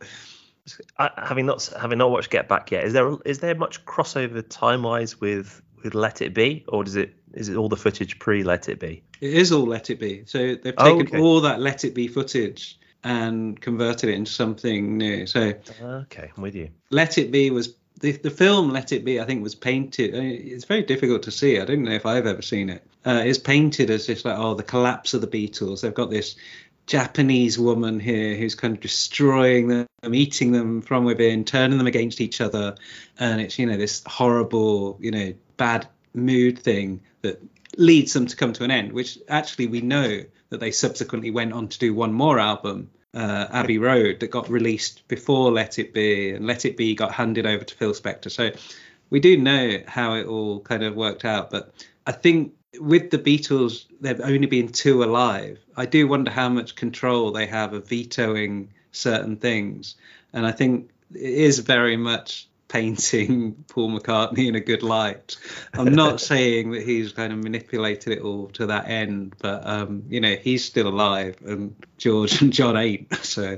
[0.97, 4.43] I, having not having not watched Get Back yet, is there is there much crossover
[4.49, 8.17] time wise with with Let It Be, or does it is it all the footage
[8.17, 9.03] pre Let It Be?
[9.21, 10.23] It is all Let It Be.
[10.25, 11.21] So they've Oh, taken okay.
[11.21, 15.27] all that Let It Be footage and converted it into something new.
[15.27, 16.69] So Okay, I'm with you.
[16.89, 19.19] Let It Be was the, the film Let It Be.
[19.19, 20.13] I think was painted.
[20.13, 21.59] It's very difficult to see.
[21.59, 22.83] I don't know if I've ever seen it.
[23.05, 25.81] Uh, it's painted as just like oh the collapse of the Beatles.
[25.81, 26.35] They've got this
[26.85, 32.21] Japanese woman here who's kind of destroying them, eating them from within, turning them against
[32.21, 32.75] each other,
[33.19, 37.41] and it's you know this horrible you know bad mood thing that
[37.77, 38.93] leads them to come to an end.
[38.93, 43.47] Which actually we know that they subsequently went on to do one more album, uh,
[43.51, 47.45] Abbey Road, that got released before Let It Be, and Let It Be got handed
[47.45, 48.29] over to Phil Spector.
[48.29, 48.51] So
[49.09, 51.73] we do know how it all kind of worked out, but
[52.05, 55.57] I think with the Beatles, there've only been two alive.
[55.75, 59.95] I do wonder how much control they have of vetoing certain things,
[60.33, 65.37] and I think it is very much painting Paul McCartney in a good light.
[65.73, 70.03] I'm not saying that he's kind of manipulated it all to that end, but um,
[70.09, 73.07] you know he's still alive, and George and John ain't.
[73.27, 73.57] So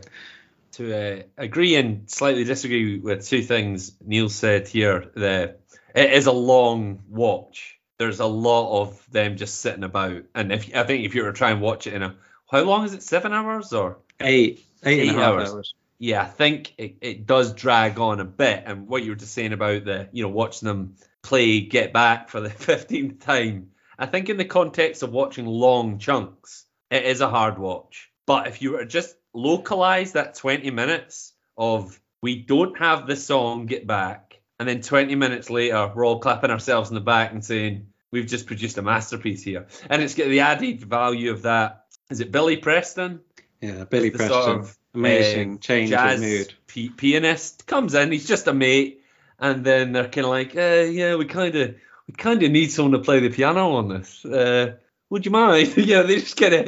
[0.74, 5.12] to uh, agree and slightly disagree with two things Neil said here.
[5.14, 5.56] The
[5.96, 7.78] it is a long watch.
[7.98, 11.32] There's a lot of them just sitting about, and if I think if you were
[11.32, 12.16] to try and watch it in a
[12.52, 13.04] how long is it?
[13.04, 15.54] Seven hours or eight, eight hours.
[15.54, 15.74] hours.
[16.00, 18.64] Yeah, I think it, it does drag on a bit.
[18.66, 22.30] And what you were just saying about the, you know, watching them play Get Back
[22.30, 27.20] for the 15th time, I think in the context of watching long chunks, it is
[27.20, 28.10] a hard watch.
[28.26, 33.66] But if you were just localize that 20 minutes of we don't have the song
[33.66, 37.44] Get Back, and then 20 minutes later, we're all clapping ourselves in the back and
[37.44, 39.68] saying, we've just produced a masterpiece here.
[39.90, 41.86] And it's got the added value of that.
[42.10, 43.22] Is it Billy Preston?
[43.62, 46.54] Yeah, Billy Preston, sort of, amazing uh, change jazz of mood.
[46.68, 48.12] pi- pianist comes in.
[48.12, 49.04] He's just a mate,
[49.40, 51.76] and then they're kind of like, uh, "Yeah, we kind of,
[52.08, 54.26] we kind of need someone to play the piano on this.
[54.26, 54.76] Uh,
[55.10, 56.66] would you mind?" yeah, they just kind of.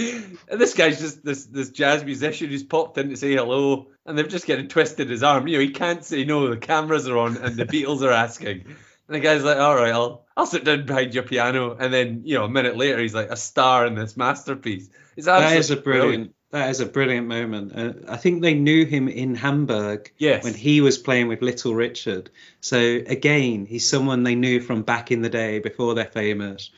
[0.60, 4.28] This guy's just this this jazz musician who's popped in to say hello, and they've
[4.28, 5.48] just kind of twisted his arm.
[5.48, 6.50] You know, he can't say no.
[6.50, 8.66] The cameras are on, and the Beatles are asking.
[9.08, 12.22] And the guy's like, "All right, I'll I'll sit down behind your piano." And then
[12.24, 14.90] you know, a minute later, he's like a star in this masterpiece.
[15.18, 16.36] It's That is a absolutely brilliant.
[16.52, 17.72] That is a brilliant moment.
[17.76, 20.44] Uh, I think they knew him in Hamburg Yes.
[20.44, 22.30] when he was playing with Little Richard.
[22.60, 26.70] So again, he's someone they knew from back in the day before they're famous.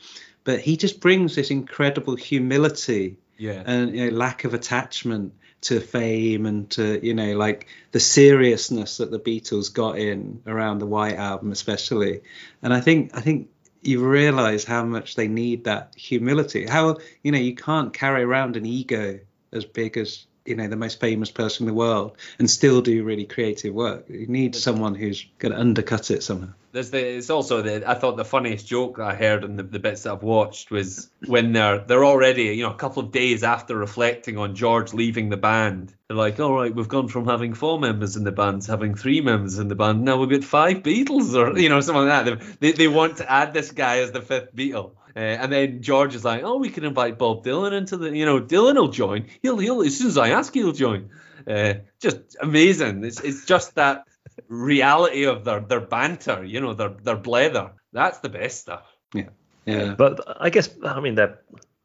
[0.44, 3.62] But he just brings this incredible humility Yeah.
[3.66, 5.32] and you know, lack of attachment
[5.62, 10.78] to fame and to you know like the seriousness that the Beatles got in around
[10.78, 12.20] the White Album especially
[12.62, 13.48] and I think I think
[13.80, 18.56] you realize how much they need that humility how you know you can't carry around
[18.56, 19.20] an ego
[19.54, 23.02] as big as you know the most famous person in the world and still do
[23.04, 24.04] really creative work.
[24.08, 26.52] You need someone who's going to undercut it somehow.
[26.72, 29.62] There's the it's also the I thought the funniest joke that I heard in the,
[29.62, 33.12] the bits that I've watched was when they're they're already you know a couple of
[33.12, 35.94] days after reflecting on George leaving the band.
[36.08, 38.96] They're like all right we've gone from having four members in the band to having
[38.96, 40.04] three members in the band.
[40.04, 42.60] Now we've got five Beatles or you know something like that.
[42.60, 46.14] They they want to add this guy as the fifth Beatle uh, and then George
[46.14, 49.26] is like oh we can invite Bob Dylan into the you know Dylan will join
[49.42, 51.10] he'll he'll as soon as I ask he'll join
[51.46, 54.04] uh, just amazing it's it's just that
[54.48, 57.72] reality of their their banter, you know, their their blether.
[57.92, 58.84] That's the best stuff.
[59.12, 59.28] yeah
[59.66, 59.94] yeah.
[59.96, 61.40] But I guess I mean they're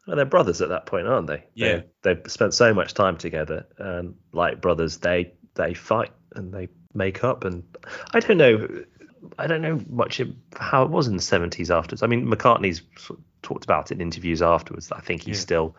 [0.07, 1.43] they're brothers at that point, aren't they?
[1.53, 1.81] Yeah.
[2.01, 6.69] They, they've spent so much time together, and like brothers, they they fight and they
[6.93, 7.43] make up.
[7.43, 7.63] And
[8.13, 8.83] I don't know,
[9.37, 10.21] I don't know much
[10.57, 12.03] how it was in the seventies afterwards.
[12.03, 12.81] I mean, McCartney's
[13.41, 14.91] talked about it in interviews afterwards.
[14.91, 15.37] I think he Yeah.
[15.37, 15.75] still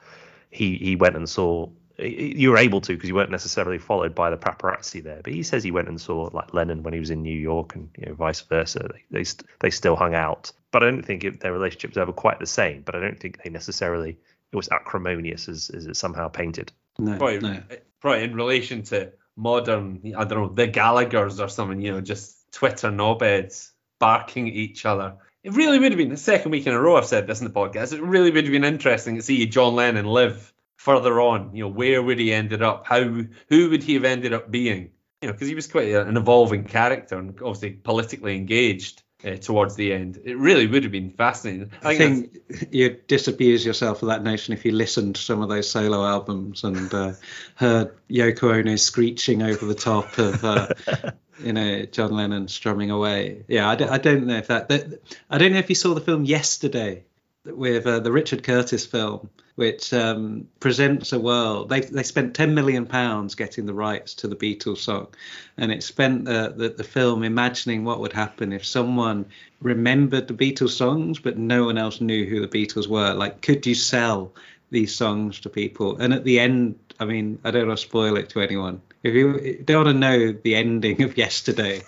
[0.50, 1.68] he he went and saw.
[1.98, 5.20] You were able to because you weren't necessarily followed by the paparazzi there.
[5.22, 7.74] But he says he went and saw like Lennon when he was in New York,
[7.74, 8.88] and you know vice versa.
[8.92, 11.98] They they, st- they still hung out, but I don't think it, their relationship was
[11.98, 12.80] ever quite the same.
[12.82, 14.16] But I don't think they necessarily
[14.50, 16.72] it was acrimonious as as it's somehow painted.
[16.98, 17.62] No, Probably, no.
[18.00, 22.52] probably in relation to modern, I don't know, the Gallaghers or something, you know, just
[22.52, 25.16] Twitter knobheads barking at each other.
[25.42, 27.46] It really would have been the second week in a row I've said this in
[27.46, 27.92] the podcast.
[27.92, 31.56] It really would have been interesting to see John Lennon live further on.
[31.56, 32.86] You know, where would he ended up?
[32.86, 34.90] How who would he have ended up being?
[35.22, 39.76] You know, because he was quite an evolving character and obviously politically engaged uh, towards
[39.76, 40.20] the end.
[40.24, 41.70] It really would have been fascinating.
[41.82, 45.48] I that's- think you'd disabuse yourself of that notion if you listened to some of
[45.48, 47.12] those solo albums and uh,
[47.54, 50.68] heard Yoko Ono screeching over the top of, uh,
[51.42, 53.44] you know, John Lennon strumming away.
[53.48, 55.02] Yeah, I don't, don't know if that, that.
[55.28, 57.04] I don't know if you saw the film yesterday
[57.44, 61.68] with uh, the Richard Curtis film, which um, presents a world.
[61.68, 65.08] They they spent 10 million pounds getting the rights to the Beatles song,
[65.56, 69.26] and it spent the, the the film imagining what would happen if someone
[69.60, 73.14] remembered the Beatles songs, but no one else knew who the Beatles were.
[73.14, 74.32] Like, could you sell
[74.70, 75.96] these songs to people?
[75.98, 78.80] And at the end, I mean, I don't want to spoil it to anyone.
[79.02, 81.80] If you don't want to know the ending of yesterday,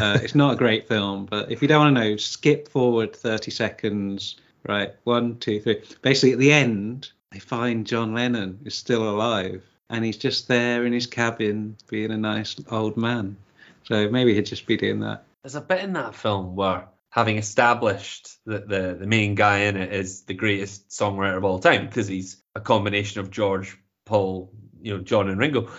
[0.00, 1.26] uh, it's not a great film.
[1.26, 4.36] But if you don't want to know, skip forward 30 seconds.
[4.66, 5.82] Right, one, two, three.
[6.02, 10.84] Basically, at the end, they find John Lennon is still alive, and he's just there
[10.84, 13.36] in his cabin, being a nice old man.
[13.84, 15.24] So maybe he'd just be doing that.
[15.42, 19.76] There's a bit in that film where, having established that the, the main guy in
[19.76, 24.52] it is the greatest songwriter of all time, because he's a combination of George, Paul,
[24.82, 25.70] you know, John and Ringo,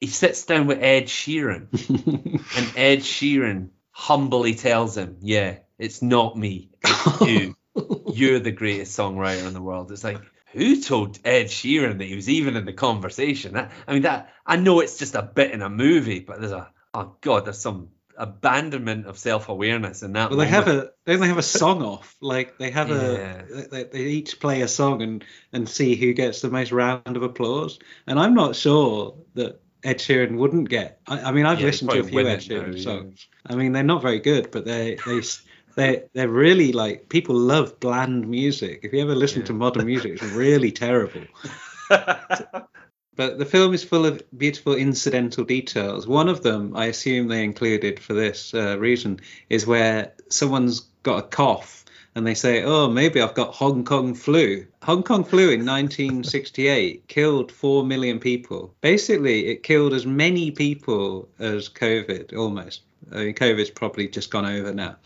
[0.00, 1.68] he sits down with Ed Sheeran,
[2.56, 7.56] and Ed Sheeran humbly tells him, "Yeah, it's not me, it's you.
[8.16, 10.20] You're the greatest songwriter in the world." It's like.
[10.52, 13.54] Who told Ed Sheeran that he was even in the conversation?
[13.54, 16.52] That, I mean, that I know it's just a bit in a movie, but there's
[16.52, 20.30] a oh god, there's some abandonment of self-awareness in that.
[20.30, 22.16] Well, they have a they have a song off?
[22.20, 23.42] Like they have Yeah.
[23.50, 27.16] a they, they each play a song and and see who gets the most round
[27.16, 27.80] of applause.
[28.06, 31.00] And I'm not sure that Ed Sheeran wouldn't get.
[31.08, 32.82] I, I mean, I've Yeah, listened to a few Ed it now, Sheeran yeah.
[32.82, 33.26] songs.
[33.44, 35.20] I mean, they're not very good, but they they
[35.76, 38.80] they they're really like people love bland music.
[38.82, 39.46] If you ever listen Yeah.
[39.46, 41.22] to modern music, it's really terrible.
[43.16, 46.04] But the film is full of beautiful incidental details.
[46.04, 51.18] One of them, I assume they included for this uh, reason, is where someone's got
[51.18, 51.84] a cough
[52.16, 57.06] and they say, "Oh, maybe I've got Hong Kong flu." Hong Kong flu in 1968
[57.06, 58.74] killed four million people.
[58.80, 62.82] Basically, it killed as many people as COVID, almost.
[63.12, 64.96] I mean, COVID's probably just gone over now,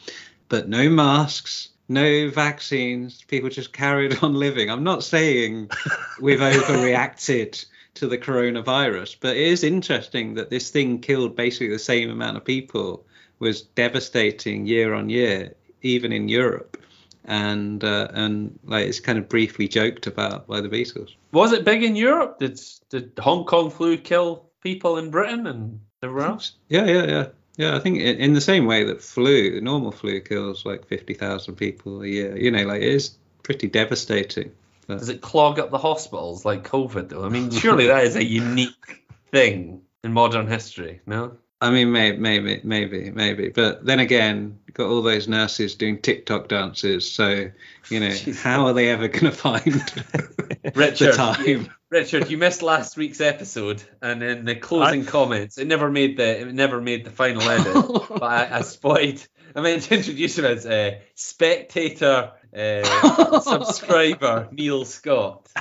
[0.49, 1.69] but no masks.
[1.91, 3.23] No vaccines.
[3.29, 4.71] People just carried on living.
[4.71, 5.71] I'm not saying
[6.21, 9.17] we've overreacted to the coronavirus.
[9.21, 13.05] But it is interesting that this thing killed basically the same amount of people,
[13.39, 16.77] was devastating year on year, even in Europe,
[17.25, 21.15] and uh, and like it's kind of briefly joked about by the Beatles.
[21.33, 22.39] Was it big in Europe?
[22.39, 26.53] Did did Hong Kong flu kill people in Britain and everywhere else?
[26.69, 27.27] Yeah, yeah, yeah.
[27.59, 32.03] Yeah, I think in, the same way that flu, normal flu kills like 50,000 people
[32.03, 32.37] a year.
[32.39, 34.53] You know, like it is pretty devastating.
[34.87, 37.25] But- Does it clog up the hospitals like COVID though?
[37.25, 41.37] I mean, surely that is a unique thing in modern history, no?
[41.61, 43.49] I mean, maybe, maybe, maybe, maybe.
[43.49, 47.11] But then again, got all those nurses doing TikTok dances.
[47.11, 47.51] So,
[47.89, 49.67] you know, how are they ever going to find
[50.77, 51.47] Richard, the time?
[51.47, 56.19] you- Richard, you missed last week's episode, and in the closing comments, it never made
[56.19, 57.75] the it never made the final edit.
[58.11, 59.27] but I, I spotted.
[59.57, 65.49] I meant to introduce him as a spectator uh, subscriber, Neil Scott.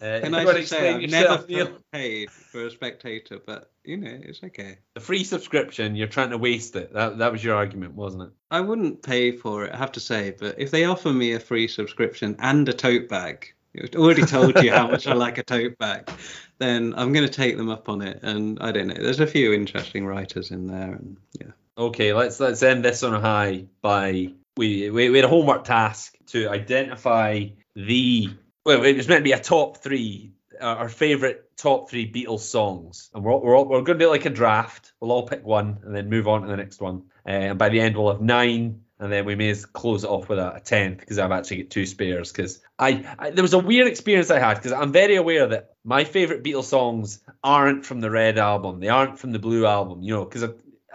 [0.00, 1.76] Uh, Can I just say, I've never Neil?
[1.92, 4.78] paid for a spectator, but, you know, it's okay.
[4.94, 6.92] The free subscription, you're trying to waste it.
[6.92, 8.30] That that was your argument, wasn't it?
[8.48, 11.40] I wouldn't pay for it, I have to say, but if they offer me a
[11.40, 15.42] free subscription and a tote bag, I've already told you how much I like a
[15.42, 16.08] tote bag,
[16.58, 18.20] then I'm going to take them up on it.
[18.22, 21.50] And I don't know, there's a few interesting writers in there, and yeah.
[21.76, 25.64] Okay, let's let's end this on a high by we we, we had a homework
[25.64, 28.28] task to identify the
[28.64, 32.40] well it was meant to be a top three uh, our favorite top three Beatles
[32.40, 33.10] songs.
[33.14, 34.92] And we're we're all, we're going to do like a draft.
[35.00, 37.04] We'll all pick one and then move on to the next one.
[37.26, 40.10] Uh, and by the end we'll have nine and then we may as close it
[40.10, 43.42] off with a, a tenth because I've actually got two spares because I, I there
[43.42, 47.20] was a weird experience I had because I'm very aware that my favorite Beatles songs
[47.44, 48.80] aren't from the Red album.
[48.80, 50.50] They aren't from the Blue album you know because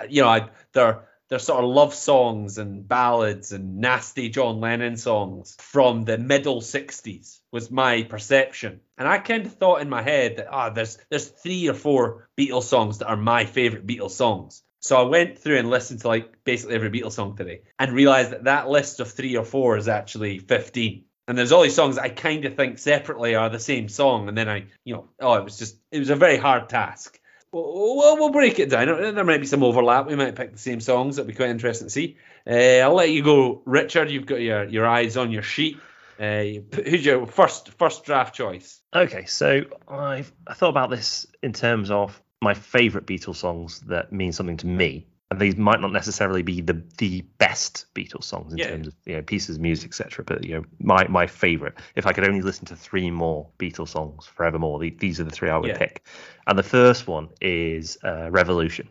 [0.09, 4.97] you know I they're they're sort of love songs and ballads and nasty John Lennon
[4.97, 8.81] songs from the middle 60s was my perception.
[8.99, 12.29] And I kind of thought in my head that ah there's there's three or four
[12.37, 14.61] Beatles songs that are my favorite Beatles songs.
[14.79, 18.29] So I went through and listened to like basically every Beatles song today and realized
[18.29, 21.05] that that list of three or four is actually 15.
[21.27, 24.37] and there's all these songs I kind of think separately are the same song, and
[24.37, 27.19] then I, you know, oh, it was just it was a very hard task.
[27.53, 28.87] We'll, we'll, break it down.
[28.87, 30.07] There might be some overlap.
[30.07, 31.15] We might pick the same songs.
[31.17, 32.17] That'd be quite interesting to see.
[32.47, 34.09] Uh, I'll let you go, Richard.
[34.09, 35.77] You've got your, your eyes on your sheet.
[36.19, 36.43] Uh,
[36.73, 38.81] who's your first first draft choice?
[38.95, 44.11] Okay, so I've I thought about this in terms of my favourite Beatles songs that
[44.11, 45.07] mean something to me.
[45.33, 48.69] And these might not necessarily be the the best Beatles songs in Yeah.
[48.69, 50.23] terms of you know pieces of music, etc.
[50.23, 51.73] But you know, my my favourite.
[51.95, 55.31] If I could only listen to three more Beatles songs forevermore, the, these are the
[55.31, 55.79] three I would Yeah.
[55.79, 56.05] pick.
[56.45, 58.87] And the first one is uh, Revolution.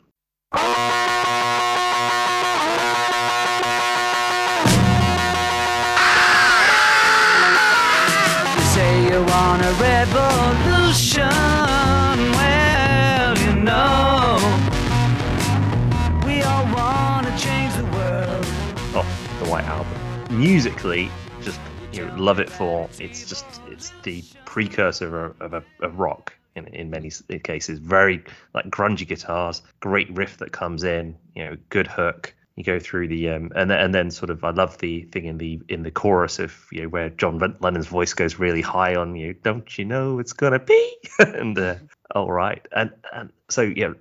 [8.56, 11.71] You say you want a revolution.
[20.52, 21.58] Musically, just
[21.94, 26.34] you know, love it for it's just it's the precursor of, of, a, of rock
[26.56, 27.10] in in many
[27.42, 27.78] cases.
[27.78, 28.22] Very
[28.52, 32.34] like grungy guitars, great riff that comes in, you know, good hook.
[32.56, 35.24] You go through the um, and then, and then sort of I love the thing
[35.24, 38.94] in the in the chorus of you know where John Lennon's voice goes really high
[38.94, 39.32] on you.
[39.32, 40.96] Don't you know it's gonna be?
[41.18, 41.76] and uh,
[42.14, 43.94] all right, and and so yeah,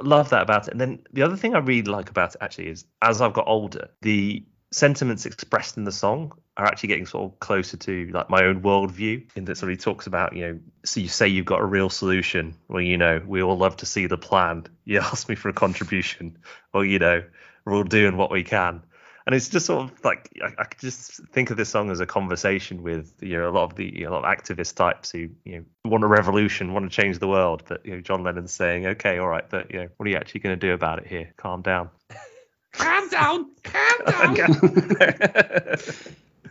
[0.00, 0.70] love that about it.
[0.70, 3.48] And then the other thing I really like about it actually is as I've got
[3.48, 8.28] older, the sentiments expressed in the song are actually getting sort of closer to like
[8.28, 11.46] my own worldview in that sort of talks about you know so you say you've
[11.46, 12.54] got a real solution.
[12.68, 14.66] Well you know we all love to see the plan.
[14.84, 16.38] You ask me for a contribution.
[16.72, 17.22] Well you know
[17.64, 18.82] we're all doing what we can.
[19.26, 22.00] And it's just sort of like I, I could just think of this song as
[22.00, 24.74] a conversation with you know a lot of the you know, a lot of activist
[24.74, 28.00] types who you know want a revolution, want to change the world, but you know
[28.00, 30.66] John Lennon's saying, okay, all right, but you know what are you actually going to
[30.66, 31.32] do about it here?
[31.36, 31.90] Calm down.
[32.72, 33.50] Calm down.
[33.64, 34.60] Calm down.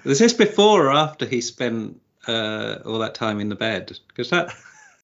[0.04, 3.98] Was this before or after he spent uh, all that time in the bed?
[4.08, 4.54] Because that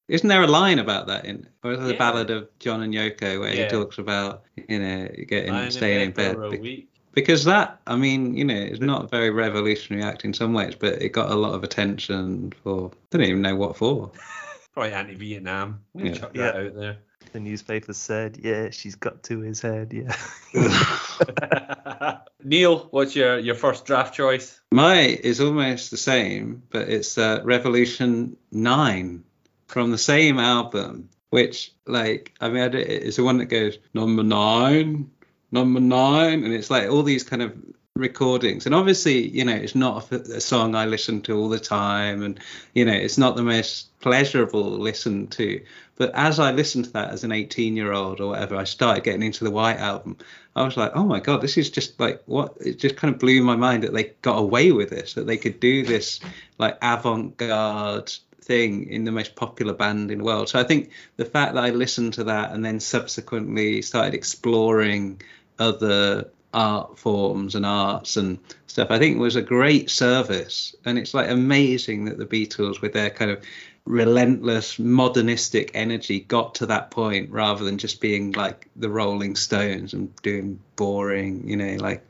[0.08, 1.98] isn't there a line about that in or is it the Yeah.
[1.98, 3.64] ballad of John and Yoko where Yeah.
[3.64, 6.88] he talks about you know getting Lying staying in bed for a Be- week.
[7.12, 10.74] because that I mean you know it's not a very revolutionary act in some ways,
[10.74, 14.10] but it got a lot of attention for I don't even know what for.
[14.74, 15.80] Probably anti-Vietnam.
[15.92, 16.14] We Yeah.
[16.14, 16.60] chuck that Yeah.
[16.62, 16.96] out there.
[17.34, 20.16] The newspaper said, yeah, she's got to his head, yeah.
[22.44, 24.60] Neil, what's your, your first draft choice?
[24.70, 29.24] My is almost the same, but it's uh, Revolution 9
[29.66, 35.10] from the same album, which, like, I mean, it's the one that goes, number nine,
[35.50, 37.52] number nine, and it's like all these kind of
[37.96, 38.66] recordings.
[38.66, 42.24] And obviously, you know, it's not a, a song I listen to all the time,
[42.24, 42.40] and,
[42.74, 45.62] you know, it's not the most pleasurable listen to.
[45.94, 49.04] But as I listened to that as an 18 year old or whatever, I started
[49.04, 50.16] getting into the White Album.
[50.56, 52.56] I was like, oh my god, this is just like what?
[52.60, 55.36] It just kind of blew my mind that they got away with this, that they
[55.36, 56.18] could do this
[56.58, 60.48] like avant-garde thing in the most popular band in the world.
[60.48, 65.22] So I think the fact that I listened to that and then subsequently started exploring
[65.60, 70.74] other art forms and arts and stuff, I think was a great service.
[70.84, 73.44] And it's like amazing that the Beatles, with their kind of
[73.84, 79.92] relentless modernistic energy got to that point rather than just being like the rolling stones
[79.92, 82.02] and doing boring you know like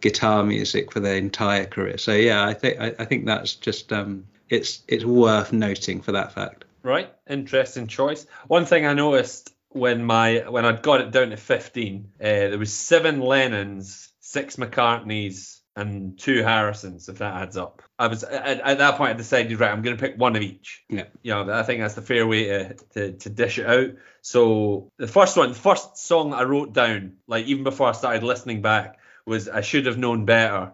[0.00, 3.92] guitar music for their entire career so yeah i think i, I think that's just
[3.92, 8.26] um it's it's worth noting for that fact Right, interesting choice.
[8.48, 12.58] One thing I noticed when my when I'd got it down to fifteen, uh, there
[12.58, 17.08] was seven Lennons, six McCartneys, and two Harrisons.
[17.08, 19.96] If that adds up, I was at, at that point I decided right, I'm going
[19.96, 20.84] to pick one of each.
[20.88, 21.04] Yeah.
[21.22, 23.90] you know, I think that's the fair way to, to to dish it out.
[24.22, 28.22] So the first one, the first song I wrote down, like even before I started
[28.22, 30.72] listening back, was "I Should Have Known Better."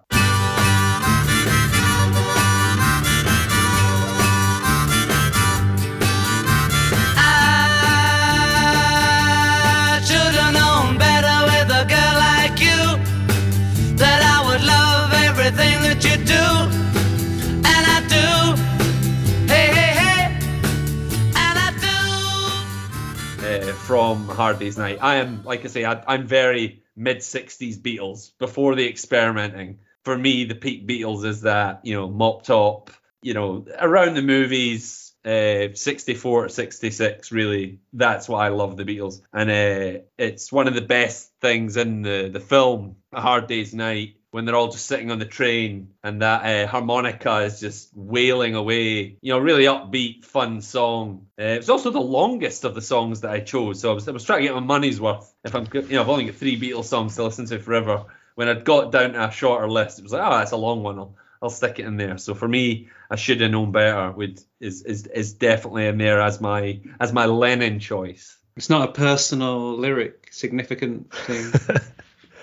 [23.87, 24.99] From Hard Day's Night.
[25.01, 29.78] I am, like I say, I, I'm very mid 60s Beatles before the experimenting.
[30.03, 32.91] For me, the peak Beatles is that, you know, mop top,
[33.22, 38.84] you know, around the movies, uh, 64 to 66, really, that's why I love the
[38.84, 39.20] Beatles.
[39.32, 43.72] And uh, it's one of the best things in the, the film, A Hard Day's
[43.72, 47.89] Night, when they're all just sitting on the train and that uh, harmonica is just
[47.97, 49.16] wailing away.
[49.22, 51.28] You know, really upbeat, fun song.
[51.41, 54.07] Uh, it was also the longest of the songs that I chose, so I was,
[54.07, 55.32] I was trying to get my money's worth.
[55.43, 58.05] If I'm, you know, I've only got three Beatles songs to listen to forever.
[58.34, 60.82] When I'd got down to a shorter list, it was like, oh, that's a long
[60.82, 60.99] one.
[60.99, 62.18] I'll, I'll I'll stick it in there.
[62.18, 64.11] So for me, I should have known better.
[64.12, 68.37] Would is is is definitely in there as my as my Lennon choice.
[68.55, 71.53] It's not a personal lyric, significant thing.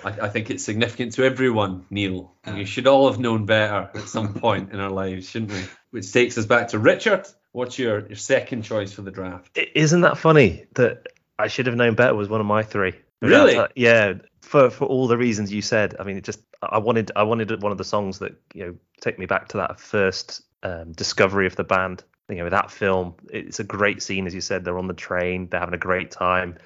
[0.06, 2.34] I, I think it's significant to everyone, Neil.
[2.45, 2.56] Ah.
[2.56, 5.64] We should all have known better at some point in our lives, shouldn't we?
[5.91, 7.28] Which takes us back to Richard.
[7.51, 9.58] What's your, your second choice for the draft?
[9.76, 12.93] Isn't that funny that I should have known better was one of my three?
[13.22, 13.56] Really?
[13.56, 15.95] Uh, yeah, for for all the reasons you said.
[15.99, 18.76] I mean, it just I wanted I wanted one of the songs that you know
[19.01, 22.04] take me back to that first um, discovery of the band.
[22.30, 23.16] You know, with that film.
[23.30, 24.64] It's a great scene, as you said.
[24.64, 25.47] They're on the train.
[25.49, 26.58] They're having a great time.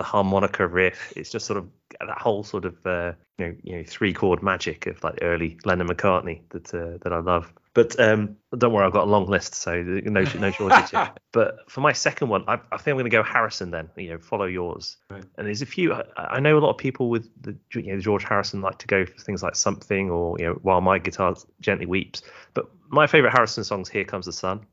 [0.00, 1.12] The harmonica riff.
[1.14, 4.42] It's just sort of that whole sort of uh, you know you know three chord
[4.42, 7.52] magic of like early Lennon McCartney that uh, that I love.
[7.74, 10.90] But um, don't worry, I've got a long list, so no no shortage.
[11.32, 13.72] But for my second one, I, I think I'm going to go Harrison.
[13.72, 14.96] Then you know, follow yours.
[15.10, 15.22] Right.
[15.36, 15.92] And there's a few.
[15.92, 18.86] I, I know a lot of people with the you know George Harrison like to
[18.86, 22.22] go for things like something or you know while my guitar gently weeps.
[22.54, 24.64] But my favorite Harrison songs, "Here Comes the Sun."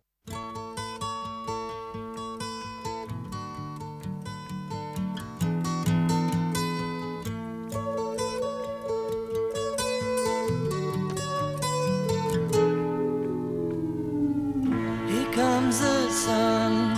[15.37, 16.95] Comes the sun.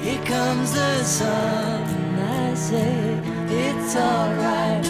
[0.00, 1.82] Here comes the sun.
[2.18, 4.86] I say it's alright.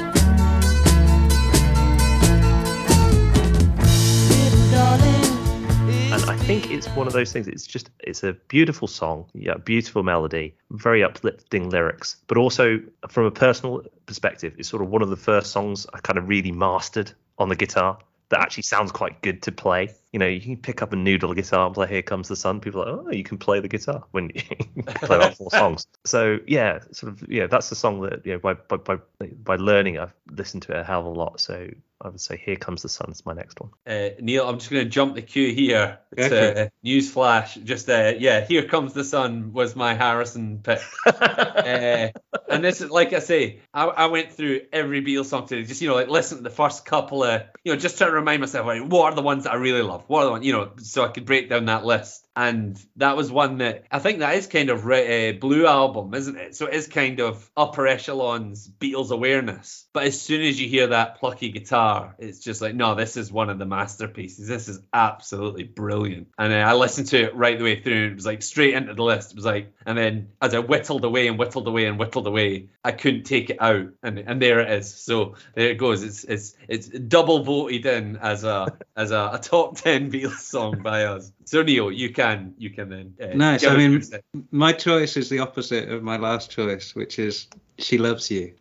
[6.12, 7.48] And I think it's one of those things.
[7.48, 13.24] It's just it's a beautiful song, yeah, beautiful melody, very uplifting lyrics, but also from
[13.24, 16.52] a personal perspective, it's sort of one of the first songs I kind of really
[16.52, 17.98] mastered on the guitar.
[18.34, 19.94] That actually sounds quite good to play.
[20.12, 22.58] You know, you can pick up a noodle guitar and play "Here Comes the Sun."
[22.58, 25.86] People are like, oh, you can play the guitar when you play about four songs.
[26.04, 28.98] So yeah, sort of yeah, that's the song that you know by by by,
[29.44, 31.38] by learning, I've listened to it a hell of a lot.
[31.38, 31.68] So
[32.00, 33.70] I would say "Here Comes the Sun" is my next one.
[33.86, 36.00] Uh, Neil, I'm just going to jump the queue here.
[36.12, 36.62] It's Okay.
[36.64, 37.54] uh, news flash.
[37.54, 40.80] Just uh, yeah, here comes the sun was my Harrison pick.
[41.06, 42.08] uh,
[42.48, 45.64] and this is like I say, I, I went through every Beatles song today.
[45.64, 48.16] Just you know, like listen to the first couple of you know, just trying to
[48.16, 50.04] remind myself like what are the ones that I really love.
[50.08, 52.23] What are the ones you know, so I could break down that list.
[52.36, 56.14] And that was one that I think that is kind of re- uh, Blue album,
[56.14, 56.56] isn't it?
[56.56, 59.86] So it is kind of upper echelons Beatles awareness.
[59.92, 63.30] But as soon as you hear that plucky guitar, it's just like, no, this is
[63.30, 64.48] one of the masterpieces.
[64.48, 66.28] This is absolutely brilliant.
[66.36, 68.04] And uh, I listened to it right the way through.
[68.04, 69.30] And it was like straight into the list.
[69.30, 72.70] It was like, and then as I whittled away and whittled away and whittled away,
[72.82, 73.90] I couldn't take it out.
[74.02, 74.92] And and there it is.
[74.92, 76.02] So there it goes.
[76.02, 80.82] It's it's it's double voted in as a as a, a top ten Beatles song
[80.82, 81.30] by us.
[81.44, 83.14] So Neil, you can you can then.
[83.22, 83.66] Uh, Nice.
[83.66, 84.02] I mean,
[84.50, 88.54] my choice is the opposite of my last choice, which is "She Loves You."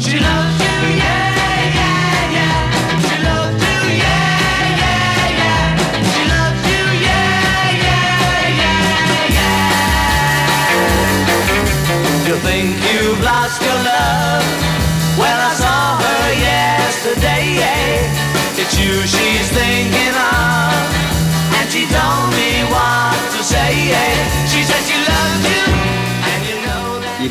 [0.00, 0.53] She loves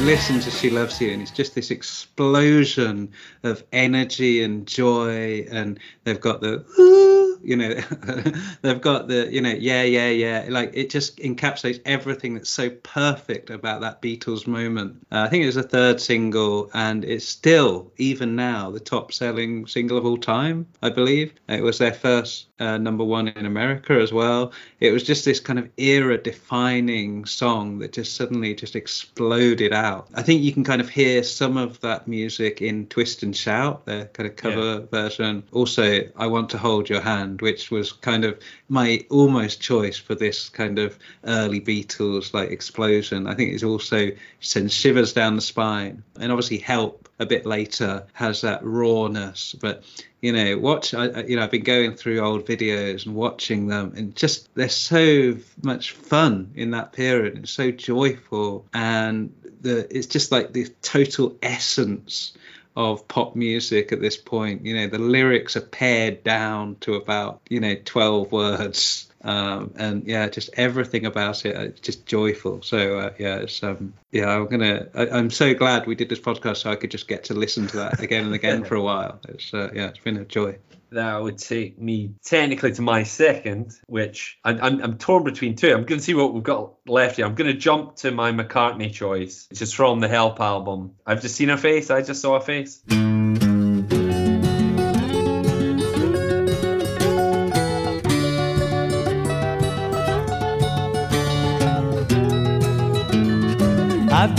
[0.04, 3.10] listen to She Loves You, and it's just this explosion
[3.44, 5.48] of energy and joy.
[5.50, 6.66] And they've got the,
[7.42, 7.74] you know,
[8.62, 10.46] they've got the, you know, yeah, yeah, yeah.
[10.50, 15.08] Like it just encapsulates everything that's so perfect about that Beatles moment.
[15.10, 19.14] Uh, I think it was the third single, and it's still, even now, the top
[19.14, 21.34] selling single of all time, I believe.
[21.48, 24.52] It was their first uh, number one in America as well.
[24.80, 30.08] It was just this kind of era defining song that just suddenly just exploded out.
[30.14, 33.86] I think you can kind of hear some of that music in Twist and Shout,
[33.86, 35.44] their kind of cover version.
[35.52, 38.38] Also, I Want to Hold Your Hand, which was kind of
[38.70, 43.28] my almost choice for this kind of early Beatles like explosion.
[43.28, 46.04] I think it's also sends shivers down the spine.
[46.20, 49.84] And obviously, Help a bit later has that rawness, but
[50.22, 53.92] you know watch I, you know i've been going through old videos and watching them
[53.98, 60.08] and just they're so much fun in that period it's so joyful and the it's
[60.08, 62.32] just like the total essence
[62.76, 64.66] of pop music at this point.
[64.66, 70.06] You know the lyrics are pared down to about you know 12 words um, and
[70.06, 72.62] yeah, just everything about it, uh, just joyful.
[72.62, 74.88] So uh, yeah, it's um, yeah, I'm gonna.
[74.94, 77.68] I, I'm so glad we did this podcast so I could just get to listen
[77.68, 79.20] to that again and again for a while.
[79.30, 80.58] It's uh, yeah, it's been a joy.
[80.92, 85.74] That would take me technically to my second, which I'm, I'm, I'm torn between two.
[85.74, 87.26] I'm going to see what we've got left here.
[87.26, 90.94] I'm going to jump to my McCartney choice, which is from the Help album.
[91.04, 91.90] I've just seen her face.
[91.90, 92.84] I just saw her face.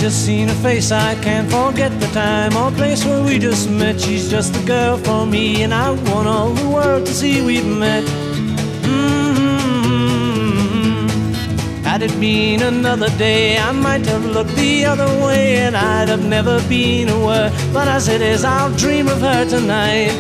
[0.05, 3.99] Just seen her face, I can't forget the time or place where we just met.
[3.99, 7.65] She's just the girl for me, and I want all the world to see we've
[7.65, 8.05] met.
[8.85, 9.87] Mm-hmm.
[11.85, 16.27] Had it been another day, I might have looked the other way, and I'd have
[16.27, 17.51] never been aware.
[17.73, 20.13] But as it is, I'll dream of her tonight.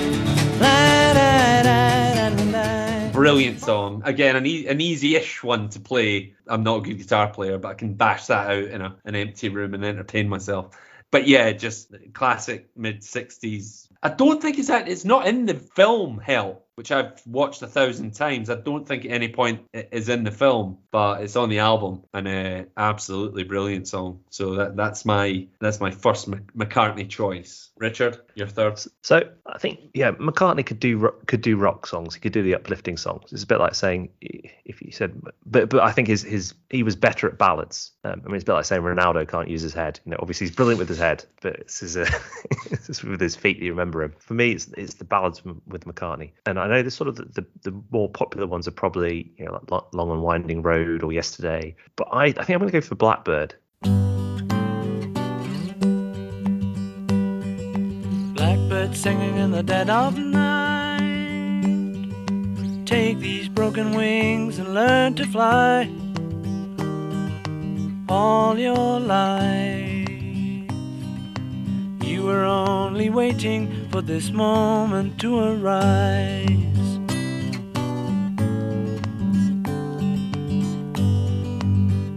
[3.24, 4.02] Brilliant song.
[4.04, 6.34] Again, an, e- an easy-ish one to play.
[6.46, 9.14] I'm not a good guitar player, but I can bash that out in a, an
[9.14, 10.76] empty room and entertain myself.
[11.10, 13.88] But yeah, just classic mid '60s.
[14.02, 14.88] I don't think it's that.
[14.88, 18.50] It's not in the film Help, which I've watched a thousand times.
[18.50, 21.60] I don't think at any point it is in the film, but it's on the
[21.60, 24.20] album, and uh, absolutely brilliant song.
[24.28, 27.70] So that that's my that's my first McCartney choice.
[27.76, 28.80] Richard, your third.
[29.02, 32.14] So I think yeah, McCartney could do could do rock songs.
[32.14, 33.32] He could do the uplifting songs.
[33.32, 36.84] It's a bit like saying if you said, but but I think his his he
[36.84, 37.90] was better at ballads.
[38.04, 39.98] Um, I mean, it's a bit like saying Ronaldo can't use his head.
[40.04, 41.96] You know, obviously he's brilliant with his head, but it's his
[43.02, 44.14] with his feet you remember him.
[44.20, 46.30] For me, it's it's the ballads with McCartney.
[46.46, 49.46] And I know the sort of the, the, the more popular ones are probably you
[49.46, 51.74] know like Long and Winding Road or Yesterday.
[51.96, 53.56] But I I think I'm going to go for Blackbird.
[58.94, 61.00] Singing in the dead of night.
[62.86, 65.90] Take these broken wings and learn to fly.
[68.08, 70.08] All your life,
[72.02, 76.60] you were only waiting for this moment to arise.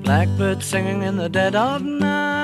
[0.04, 2.37] Blackbird singing in the dead of night.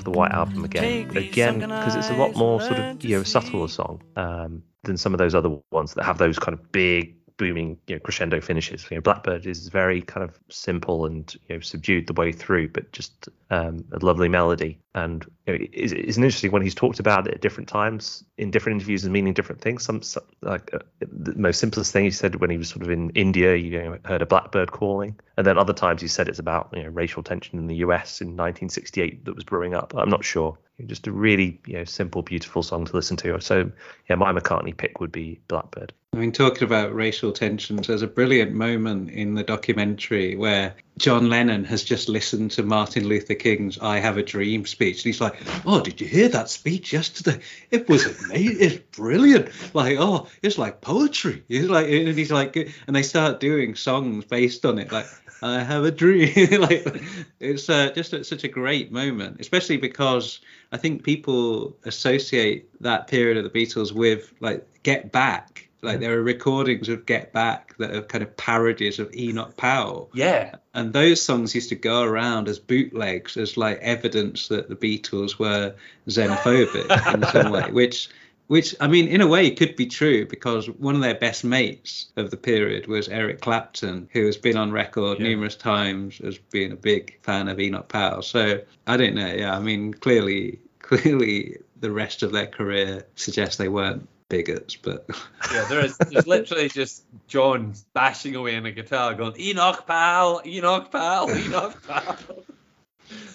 [0.00, 0.82] Off the White Album again.
[0.82, 3.68] Take But these again, because it's a lot more sort of you know subtle a
[3.68, 7.78] song um, than some of those other ones that have those kind of big booming
[7.86, 8.86] you know crescendo finishes.
[8.90, 12.68] You know, Blackbird is very kind of simple and you know subdued the way through,
[12.68, 14.78] but just um, a lovely melody.
[14.94, 18.50] And you know, it's, it's interesting when he's talked about it at different times in
[18.50, 19.84] different interviews and meaning different things.
[19.84, 22.90] Some, some like uh, the most simplest thing he said when he was sort of
[22.90, 26.38] in India, you know, heard a blackbird calling, and then other times he said it's
[26.38, 28.20] about you know racial tension in the U.S.
[28.20, 29.94] in 1968 that was brewing up.
[29.96, 30.56] I'm not sure.
[30.86, 33.40] Just a really you know simple, beautiful song to listen to.
[33.40, 33.70] So
[34.08, 35.92] yeah, my McCartney pick would be Blackbird.
[36.12, 41.28] I mean, talking about racial tensions, there's a brilliant moment in the documentary where John
[41.28, 45.20] Lennon has just listened to Martin Luther King's "I Have a Dream" speech, and he's
[45.20, 45.34] like,
[45.66, 47.40] "Oh, did you hear that speech yesterday?
[47.70, 48.56] It was amazing.
[48.60, 49.50] It's brilliant.
[49.74, 51.42] Like, oh, it's like poetry.
[51.48, 55.06] He's like, and he's like, and they start doing songs based on it, like."
[55.42, 56.34] I have a dream.
[56.60, 57.02] like
[57.40, 63.06] it's uh, just a, such a great moment, especially because I think people associate that
[63.06, 65.69] period of the Beatles with like Get Back.
[65.82, 70.10] Like there are recordings of Get Back that are kind of parodies of Enoch Powell.
[70.12, 74.76] Yeah, And those songs used to go around as bootlegs, as like evidence that the
[74.76, 75.74] Beatles were
[76.08, 78.08] xenophobic in some way, which
[78.48, 82.06] which I mean, in a way, could be true because one of their best mates
[82.16, 85.28] of the period was Eric Clapton, who has been on record Yeah.
[85.28, 88.22] numerous times as being a big fan of Enoch Powell.
[88.22, 89.32] So I don't know.
[89.32, 95.04] Yeah, I mean, clearly, clearly, the rest of their career suggests they weren't bigots, but
[95.52, 95.66] yeah.
[95.68, 100.90] There is there's literally just John bashing away on a guitar, going Enoch pal, Enoch
[100.90, 102.16] pal, Enoch pal.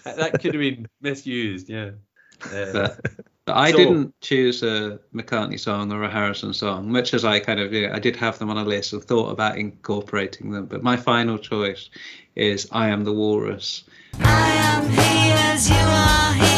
[0.05, 1.69] that could have been misused.
[1.69, 1.91] Yeah.
[2.51, 2.99] Uh, but,
[3.45, 7.39] but I So- didn't choose a McCartney song or a Harrison song, much as I
[7.39, 10.51] kind of you know, I did have them on a list and thought about incorporating
[10.51, 10.65] them.
[10.65, 11.89] But my final choice
[12.35, 13.83] is "I Am the Walrus."
[14.19, 16.54] I am he as you are, he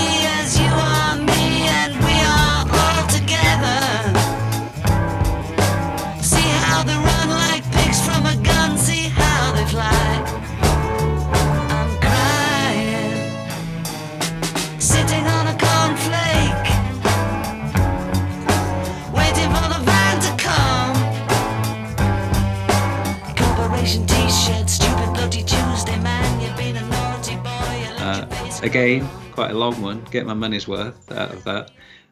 [28.67, 30.03] again, quite a long one.
[30.11, 31.71] Get my money's worth out of that.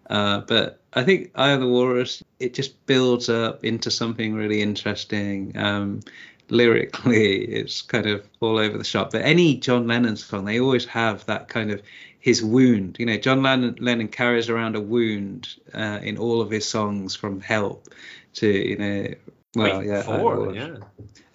[0.09, 4.61] Uh, but I think I Am the Walrus, it just builds up into something really
[4.61, 5.55] interesting.
[5.57, 5.99] Um,
[6.49, 9.11] lyrically, it's kind of all over the shop.
[9.11, 11.81] But any John Lennon song, they always have that kind of
[12.21, 12.95] his wound.
[12.99, 17.15] You know, John Lennon, Lennon carries around a wound uh, in all of his songs,
[17.15, 17.89] from Help
[18.35, 19.07] to you know,
[19.55, 20.75] well, Wait, yeah, Eye of the before, yeah.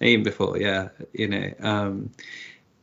[0.01, 2.11] even before yeah you know um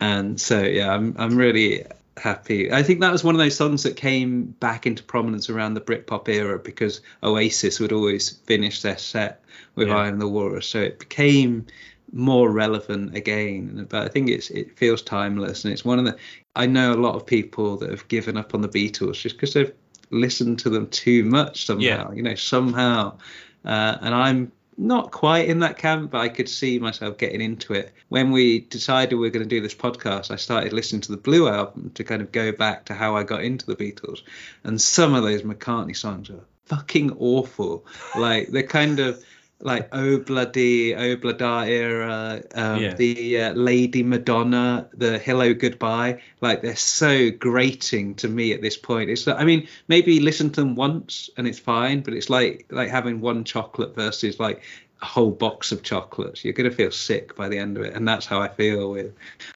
[0.01, 1.84] and so yeah i'm i'm really
[2.20, 5.74] happy i think that was one of those songs that came back into prominence around
[5.74, 9.42] the britpop era because oasis would always finish their set
[9.74, 9.96] with Yeah.
[9.96, 11.66] i am the walrus so it became
[12.12, 13.86] more relevant again.
[13.88, 16.16] But I think it's it feels timeless, and it's one of the.
[16.56, 19.54] I know a lot of people that have given up on the Beatles just because
[19.54, 19.72] they've
[20.10, 21.84] listened to them too much somehow.
[22.08, 22.12] Yeah.
[22.12, 23.18] You know, somehow,
[23.64, 27.74] uh, and I'm not quite in that camp, but I could see myself getting into
[27.74, 27.92] it.
[28.08, 31.18] When we decided we were going to do this podcast, I started listening to the
[31.18, 34.22] Blue album to kind of go back to how I got into the Beatles.
[34.62, 37.84] And some of those McCartney songs are fucking awful.
[38.16, 39.22] Like they're kind of
[39.61, 42.94] like Oh Bloody, Oh Blada era, um, Yeah.
[42.94, 46.20] the uh, Lady Madonna, the Hello Goodbye.
[46.40, 49.11] Like they're so grating to me at this point.
[49.11, 52.88] It's I mean maybe listen to them once and it's fine, but it's like like
[52.88, 54.62] having one chocolate versus like
[55.02, 56.44] a whole box of chocolates.
[56.44, 59.12] You're gonna feel sick by the end of it, and that's how I feel with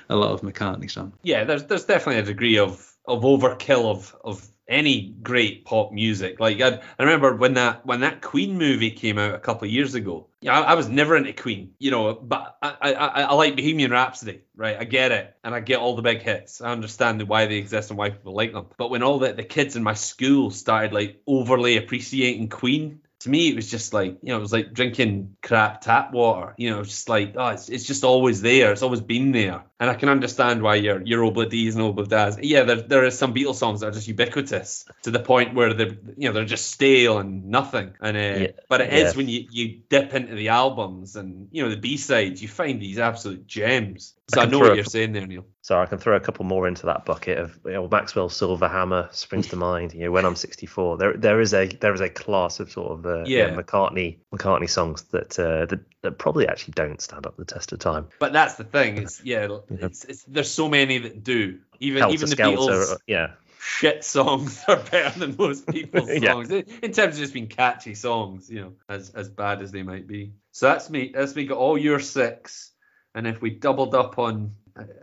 [0.09, 1.15] a lot of McCartney songs.
[1.23, 6.41] yeah, there's there's definitely a degree of of overkill of of any great pop music.
[6.41, 9.73] Like I, I remember when that when that Queen movie came out a couple of
[9.73, 10.27] years ago.
[10.41, 12.93] Yeah, I, I was never into Queen, you know, but I, I
[13.23, 14.77] I like Bohemian Rhapsody, right?
[14.79, 16.61] I get it, and I get all the big hits.
[16.61, 18.67] I understand why they exist and why people like them.
[18.77, 23.01] But when all the the kids in my school started like overly appreciating Queen.
[23.23, 26.55] To me, it was just like you know, it was like drinking crap tap water.
[26.57, 28.73] You know, it's just like oh, it's, it's just always there.
[28.73, 32.39] It's always been there, and I can understand why your your Obladies and Obladas.
[32.43, 35.73] Yeah, there there is some Beatles songs that are just ubiquitous to the point where
[35.73, 37.95] they're you know they're just stale and nothing.
[38.01, 39.17] And uh, Yeah, but it is yeah.
[39.17, 42.83] when you you dip into the albums and you know the B sides, you find
[42.83, 44.15] these absolute gems.
[44.31, 45.45] I So I, can know what a you're couple- saying there, Neil.
[45.63, 48.69] So I can throw a couple more into that bucket of you know, Maxwell Silver
[48.69, 49.95] Hammer springs to mind.
[49.95, 52.93] You know, when I'm 64, there there is a there is a class of sort
[52.99, 53.51] of uh, Yeah.
[53.55, 57.79] McCartney McCartney songs that, uh, that that probably actually don't stand up the test of
[57.79, 58.09] time.
[58.19, 58.99] But that's the thing.
[58.99, 61.61] It's yeah, it's, it's there's so many that do.
[61.81, 62.93] Even Helter even the Skelter, Beatles.
[62.93, 67.35] uh, yeah, shit songs are better than most people's songs in in terms of just
[67.35, 70.33] being catchy songs, you know, as as bad as they might be.
[70.51, 71.13] So that's me.
[71.15, 72.72] That's me got all your six,
[73.15, 74.55] and if we doubled up on,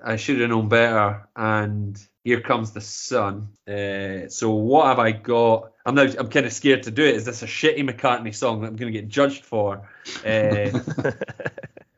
[0.03, 1.27] I- should have known better.
[1.35, 3.49] And here comes the sun.
[3.67, 5.71] Uh, so what have I got?
[5.85, 7.15] I'm now I'm kind of scared to do it.
[7.15, 9.89] Is this a shitty McCartney song that I'm going to get judged for?
[10.25, 10.79] Uh,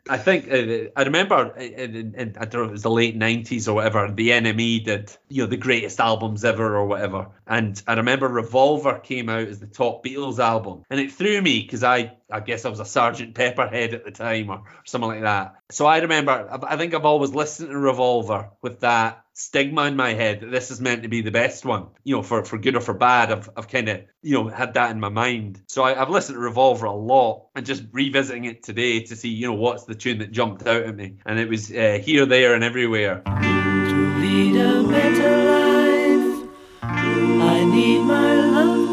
[0.09, 2.91] I think uh, I remember in, in, in I don't know if it was the
[2.91, 4.11] late '90s or whatever.
[4.11, 8.99] The NME did you know the greatest albums ever or whatever, and I remember Revolver
[8.99, 12.65] came out as the top Beatles album, and it threw me because I I guess
[12.65, 15.55] I was a Sergeant Pepperhead at the time or something like that.
[15.71, 20.13] So I remember I think I've always listened to Revolver with that stigma in my
[20.13, 22.75] head that this is meant to be the best one, you know, for for good
[22.75, 23.31] or for bad.
[23.31, 25.61] I've I've kind of you know had that in my mind.
[25.67, 29.29] So I, I've listened to Revolver a lot and just revisiting it today to see
[29.29, 32.25] you know what's the tune that jumped out at me, and it was uh, here,
[32.25, 33.23] there, and everywhere.
[33.25, 36.49] lead a better life.
[36.83, 38.90] I need my love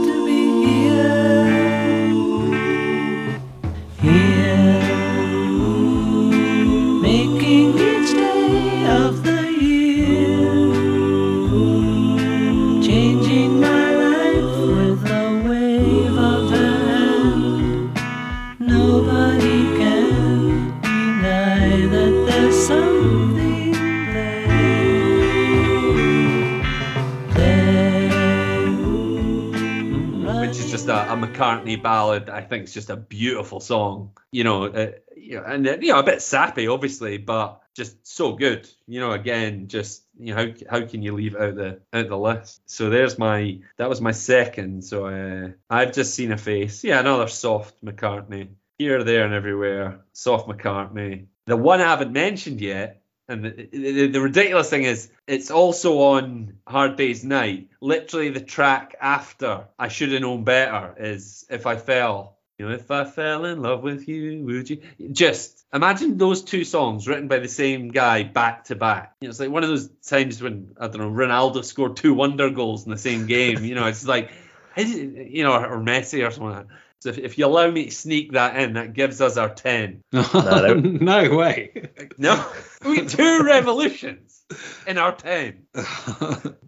[31.38, 32.28] McCartney ballad.
[32.28, 34.12] I think it's just a beautiful song.
[34.30, 38.06] You know, uh, you know, and uh, you know, a bit sappy, obviously, but just
[38.06, 38.68] so good.
[38.86, 42.18] You know, again, just you know, how how can you leave out the out the
[42.18, 42.60] list?
[42.66, 44.84] So there's my that was my second.
[44.84, 46.84] So uh, I've just seen a face.
[46.84, 48.48] Yeah, another soft McCartney.
[48.78, 50.04] Here, there, and everywhere.
[50.12, 51.26] Soft McCartney.
[51.46, 55.98] The one I haven't mentioned yet and the, the, the ridiculous thing is, it's also
[55.98, 57.68] on Hard Day's Night.
[57.80, 62.38] Literally, the track after I Should Have Known Better is If I Fell.
[62.58, 64.82] You know, if I fell in love with you, would you?
[65.12, 69.14] Just imagine those two songs written by the same guy back to back.
[69.20, 72.14] You know, it's like one of those times when, I don't know, Ronaldo scored two
[72.14, 73.64] wonder goals in the same game.
[73.64, 74.32] You know, it's like,
[74.76, 76.66] you know, or Messi or something like.
[77.00, 80.02] So if, if you allow me to sneak that in, that gives us our 10.
[80.12, 81.90] no, no way.
[82.18, 82.44] No,
[82.84, 84.44] we two revolutions
[84.86, 85.66] in our ten.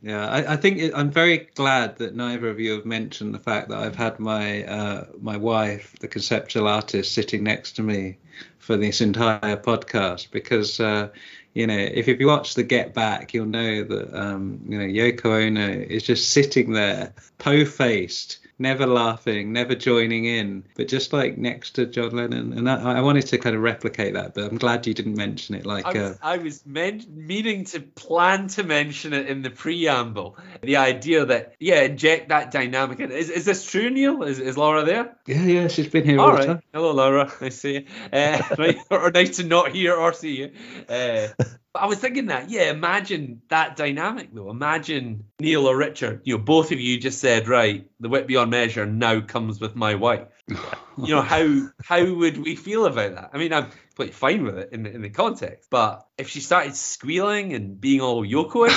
[0.03, 3.39] yeah, I, I think it, I'm very glad that neither of you have mentioned the
[3.39, 8.19] fact that I've had my uh, my wife, the conceptual artist, sitting next to me
[8.59, 11.09] for this entire podcast because uh,
[11.55, 14.85] you know if, if you watch the Get Back, you'll know that um, you know
[14.85, 21.39] Yoko Ono is just sitting there, po-faced, never laughing, never joining in, but just like
[21.39, 22.53] next to John Lennon.
[22.53, 25.55] And I, I wanted to kind of replicate that, but I'm glad you didn't mention
[25.55, 25.67] it.
[25.67, 29.51] Like, I uh, was, I was men- meaning to plan to mention it in the
[29.51, 30.37] preamble.
[30.63, 33.01] The idea that, yeah, inject that dynamic.
[33.01, 33.11] in.
[33.11, 34.23] Is, is this true, Neil?
[34.23, 35.17] Is, is Laura there?
[35.27, 36.47] yeah, yeah, she's been here all, All the right.
[36.47, 36.63] time.
[36.73, 37.33] Hello, Laura.
[37.39, 37.85] To see you.
[38.13, 38.77] Uh, right.
[38.91, 40.53] or nice to not hear or see you.
[40.89, 41.29] Uh,
[41.73, 44.51] but I was thinking that, yeah, imagine that dynamic though.
[44.51, 48.51] Imagine Neil or Richard, you know, both of you just said, right, the wit beyond
[48.51, 50.27] measure now comes with my wife.
[50.49, 53.31] you know, how how would we feel about that?
[53.33, 56.41] I mean, I'm quite fine with it in the, in the context, but if she
[56.41, 58.75] started squealing and being all yokoish,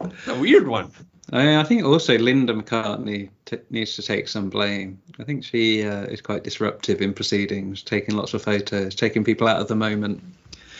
[0.00, 0.92] it's a weird one.
[1.32, 5.00] I, I think also Linda McCartney t- needs to take some blame.
[5.18, 9.48] I think she uh, is quite disruptive in proceedings, taking lots of photos, taking people
[9.48, 10.22] out of the moment.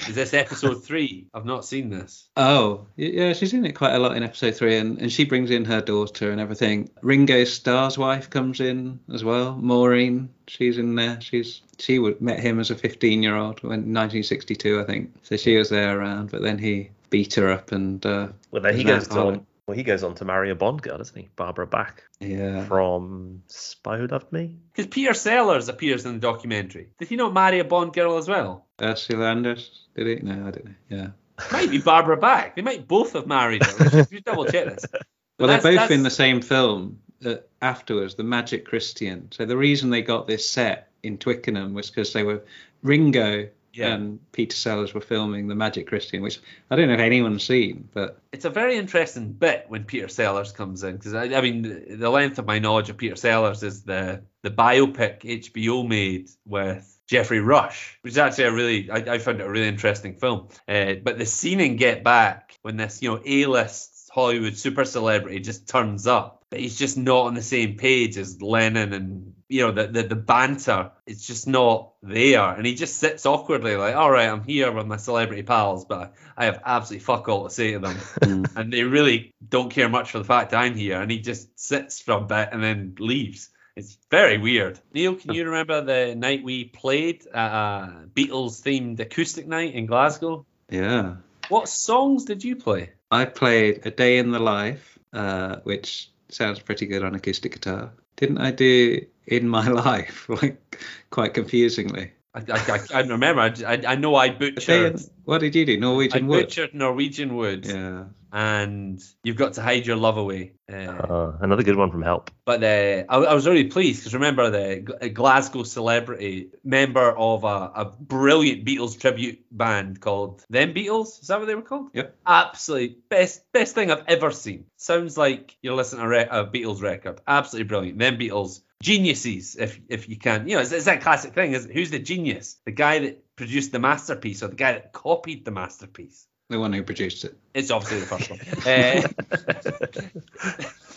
[0.08, 1.26] Is this episode three?
[1.34, 2.28] I've not seen this.
[2.36, 5.50] Oh, yeah, she's in it quite a lot in episode three, and, and she brings
[5.50, 6.90] in her daughter and everything.
[7.02, 9.56] Ringo Starr's wife comes in as well.
[9.56, 11.20] Maureen, she's in there.
[11.20, 15.14] She's she would met him as a 15 year old in 1962, I think.
[15.22, 18.76] So she was there around, but then he beat her up and uh, Well, then
[18.76, 19.26] he goes that odd?
[19.26, 19.46] on.
[19.66, 21.28] Well, he goes on to marry a Bond girl, doesn't he?
[21.34, 22.64] Barbara Bach yeah.
[22.66, 24.54] from Spy Who Loved Me.
[24.72, 26.90] Because Peter Sellers appears in the documentary.
[26.98, 28.64] Did he not marry a Bond girl as well?
[28.80, 30.24] Ursula Andress, did he?
[30.24, 30.74] No, I don't know.
[30.88, 31.06] Yeah.
[31.52, 32.54] Maybe Barbara Bach.
[32.56, 34.06] They might both have married her.
[34.24, 34.84] Double check this.
[35.38, 39.28] But Well, they're both that's- in the same film uh, afterwards, The Magic Christian.
[39.32, 42.42] So the reason they got this set in Twickenham was because they were
[42.82, 43.94] Ringo Yeah.
[43.94, 46.40] and Peter Sellers were filming The Magic Christian, which
[46.70, 50.52] I don't know if anyone's seen, but It's a very interesting bit when Peter Sellers
[50.52, 53.62] comes in because I, I mean the- the length of my knowledge of Peter Sellers
[53.62, 59.14] is the the biopic HBO made with Geoffrey Rush, which is actually a really I,
[59.14, 60.48] I found it a really interesting film.
[60.66, 65.40] Uh, but the scene in Get Back when this you know A-list Hollywood super celebrity
[65.40, 69.62] just turns up, but he's just not on the same page as Lennon and you
[69.62, 70.90] know the the, the banter.
[71.06, 74.86] It's just not there, and he just sits awkwardly like, all right, I'm here with
[74.86, 78.82] my celebrity pals, but I have absolutely fuck all to say to them and they
[78.82, 81.00] really don't care much for the fact I'm here.
[81.00, 83.50] And he just sits for a bit and then leaves.
[83.76, 84.80] It's very weird.
[84.94, 89.86] Neil, can you remember the night we played at a Beatles themed acoustic night in
[89.86, 90.46] Glasgow?
[90.70, 91.16] yeah.
[91.48, 92.90] What songs did you play?
[93.08, 97.92] I played A Day in the Life, uh, which sounds pretty good on acoustic guitar.
[98.16, 102.12] Didn't I do In My Life, like quite confusingly?
[102.34, 103.42] I, I, I can't remember.
[103.42, 104.94] I, I, I know I butchered.
[104.96, 105.74] in, what did you do?
[105.74, 106.46] I Norwegian Wood?
[106.46, 108.04] butchered Norwegian Wood, Yeah.
[108.36, 110.52] And you've got to hide your love away.
[110.70, 112.30] Uh, Uh, another good one from Help.
[112.44, 117.16] But uh, I, I was really pleased because remember the G- a Glasgow celebrity member
[117.16, 121.22] of a, a brilliant Beatles tribute band called Them Beatles.
[121.22, 121.88] Is that what they were called?
[121.94, 122.14] Yep.
[122.26, 124.66] Absolutely best best thing I've ever seen.
[124.76, 127.22] Sounds like you're listening to a, re- a Beatles record.
[127.26, 127.98] Absolutely brilliant.
[127.98, 130.46] Them Beatles geniuses if if you can.
[130.46, 131.52] You know, it's, it's that classic thing.
[131.54, 132.58] Is who's the genius?
[132.66, 136.26] The guy that produced the masterpiece or the guy that copied the masterpiece?
[136.48, 137.36] The one who produced it.
[137.54, 138.38] It's obviously the first one.
[138.64, 139.02] Uh,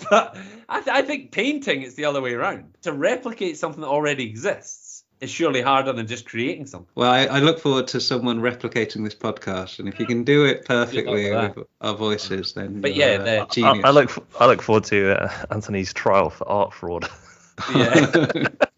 [0.10, 0.38] but
[0.68, 2.76] I, th- I think painting is the other way around.
[2.84, 6.90] To replicate something that already exists is surely harder than just creating something.
[6.94, 10.46] Well, I, I look forward to someone replicating this podcast, and if you can do
[10.46, 13.86] it perfectly with our voices, then But you're, yeah, uh, the- I, genius.
[13.86, 17.10] I look I look forward to uh, Antony's trial for art fraud.
[17.74, 18.44] Yeah.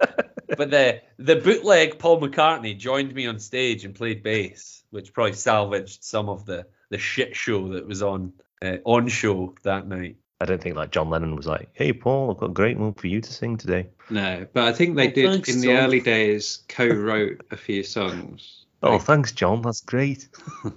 [0.61, 5.33] but the the bootleg Paul McCartney joined me on stage and played bass, which probably
[5.33, 10.17] salvaged some of the the shit show that was on uh, on show that night.
[10.39, 12.93] I don't think like John Lennon was like, "Hey Paul, I've got a great one
[12.93, 15.69] for you to sing today." no, but I think they Oh, did thanks, in the
[15.69, 15.77] John.
[15.77, 18.65] early days co-wrote a few songs.
[18.83, 19.63] Oh, Like, thanks, John.
[19.63, 20.29] That's great.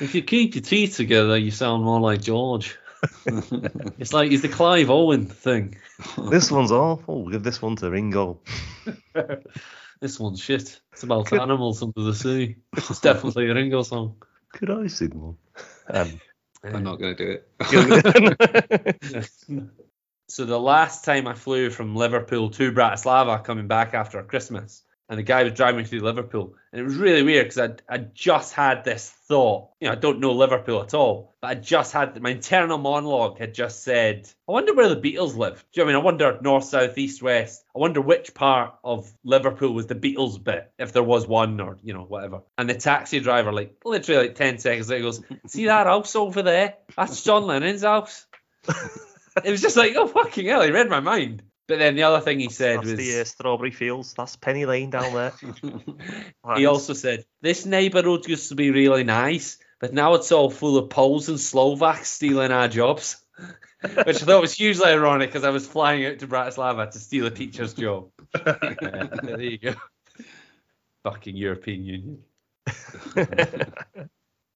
[0.00, 2.76] If you keep your teeth together, you sound more like George.
[3.98, 5.76] It's like it's the Clive Owen thing.
[6.30, 7.22] this one's awful.
[7.22, 8.40] We'll give this one to Ringo.
[10.02, 10.80] This one's shit.
[10.92, 12.56] It's about animals under the sea.
[12.76, 14.16] It's definitely a Ringo song.
[14.52, 15.36] Could I sing one?
[15.88, 16.20] Um,
[16.64, 19.30] I'm not going to do it.
[20.28, 24.82] so the last time I flew from Liverpool to Bratislava, coming back after Christmas,
[25.12, 27.94] and the guy was driving me through Liverpool, and it was really weird because I
[27.94, 29.68] I just had this thought.
[29.78, 33.38] You know, I don't know Liverpool at all, but I just had my internal monologue
[33.38, 35.62] had just said, I wonder where the Beatles live.
[35.70, 36.02] Do you know what I mean?
[36.02, 37.62] I wonder north, south, east, west.
[37.76, 41.76] I wonder which part of Liverpool was the Beatles bit, if there was one or
[41.82, 42.40] you know whatever.
[42.56, 46.40] And the taxi driver, like literally like ten seconds later, goes, "See that house over
[46.40, 46.76] there?
[46.96, 48.24] That's John Lennon's house."
[49.44, 51.42] it was just like, oh fucking hell, he read my mind.
[51.72, 54.12] But then the other thing he said that's was, the uh, strawberry fields.
[54.12, 55.32] That's Penny Lane down there.
[56.56, 60.76] he also said, this neighbourhood used to be really nice, but now it's all full
[60.76, 63.24] of Poles and Slovaks stealing our jobs.
[64.04, 67.24] which I thought was hugely ironic because I was flying out to Bratislava to steal
[67.24, 68.10] a teacher's job.
[68.34, 69.72] there you go.
[71.04, 72.18] Fucking European Union.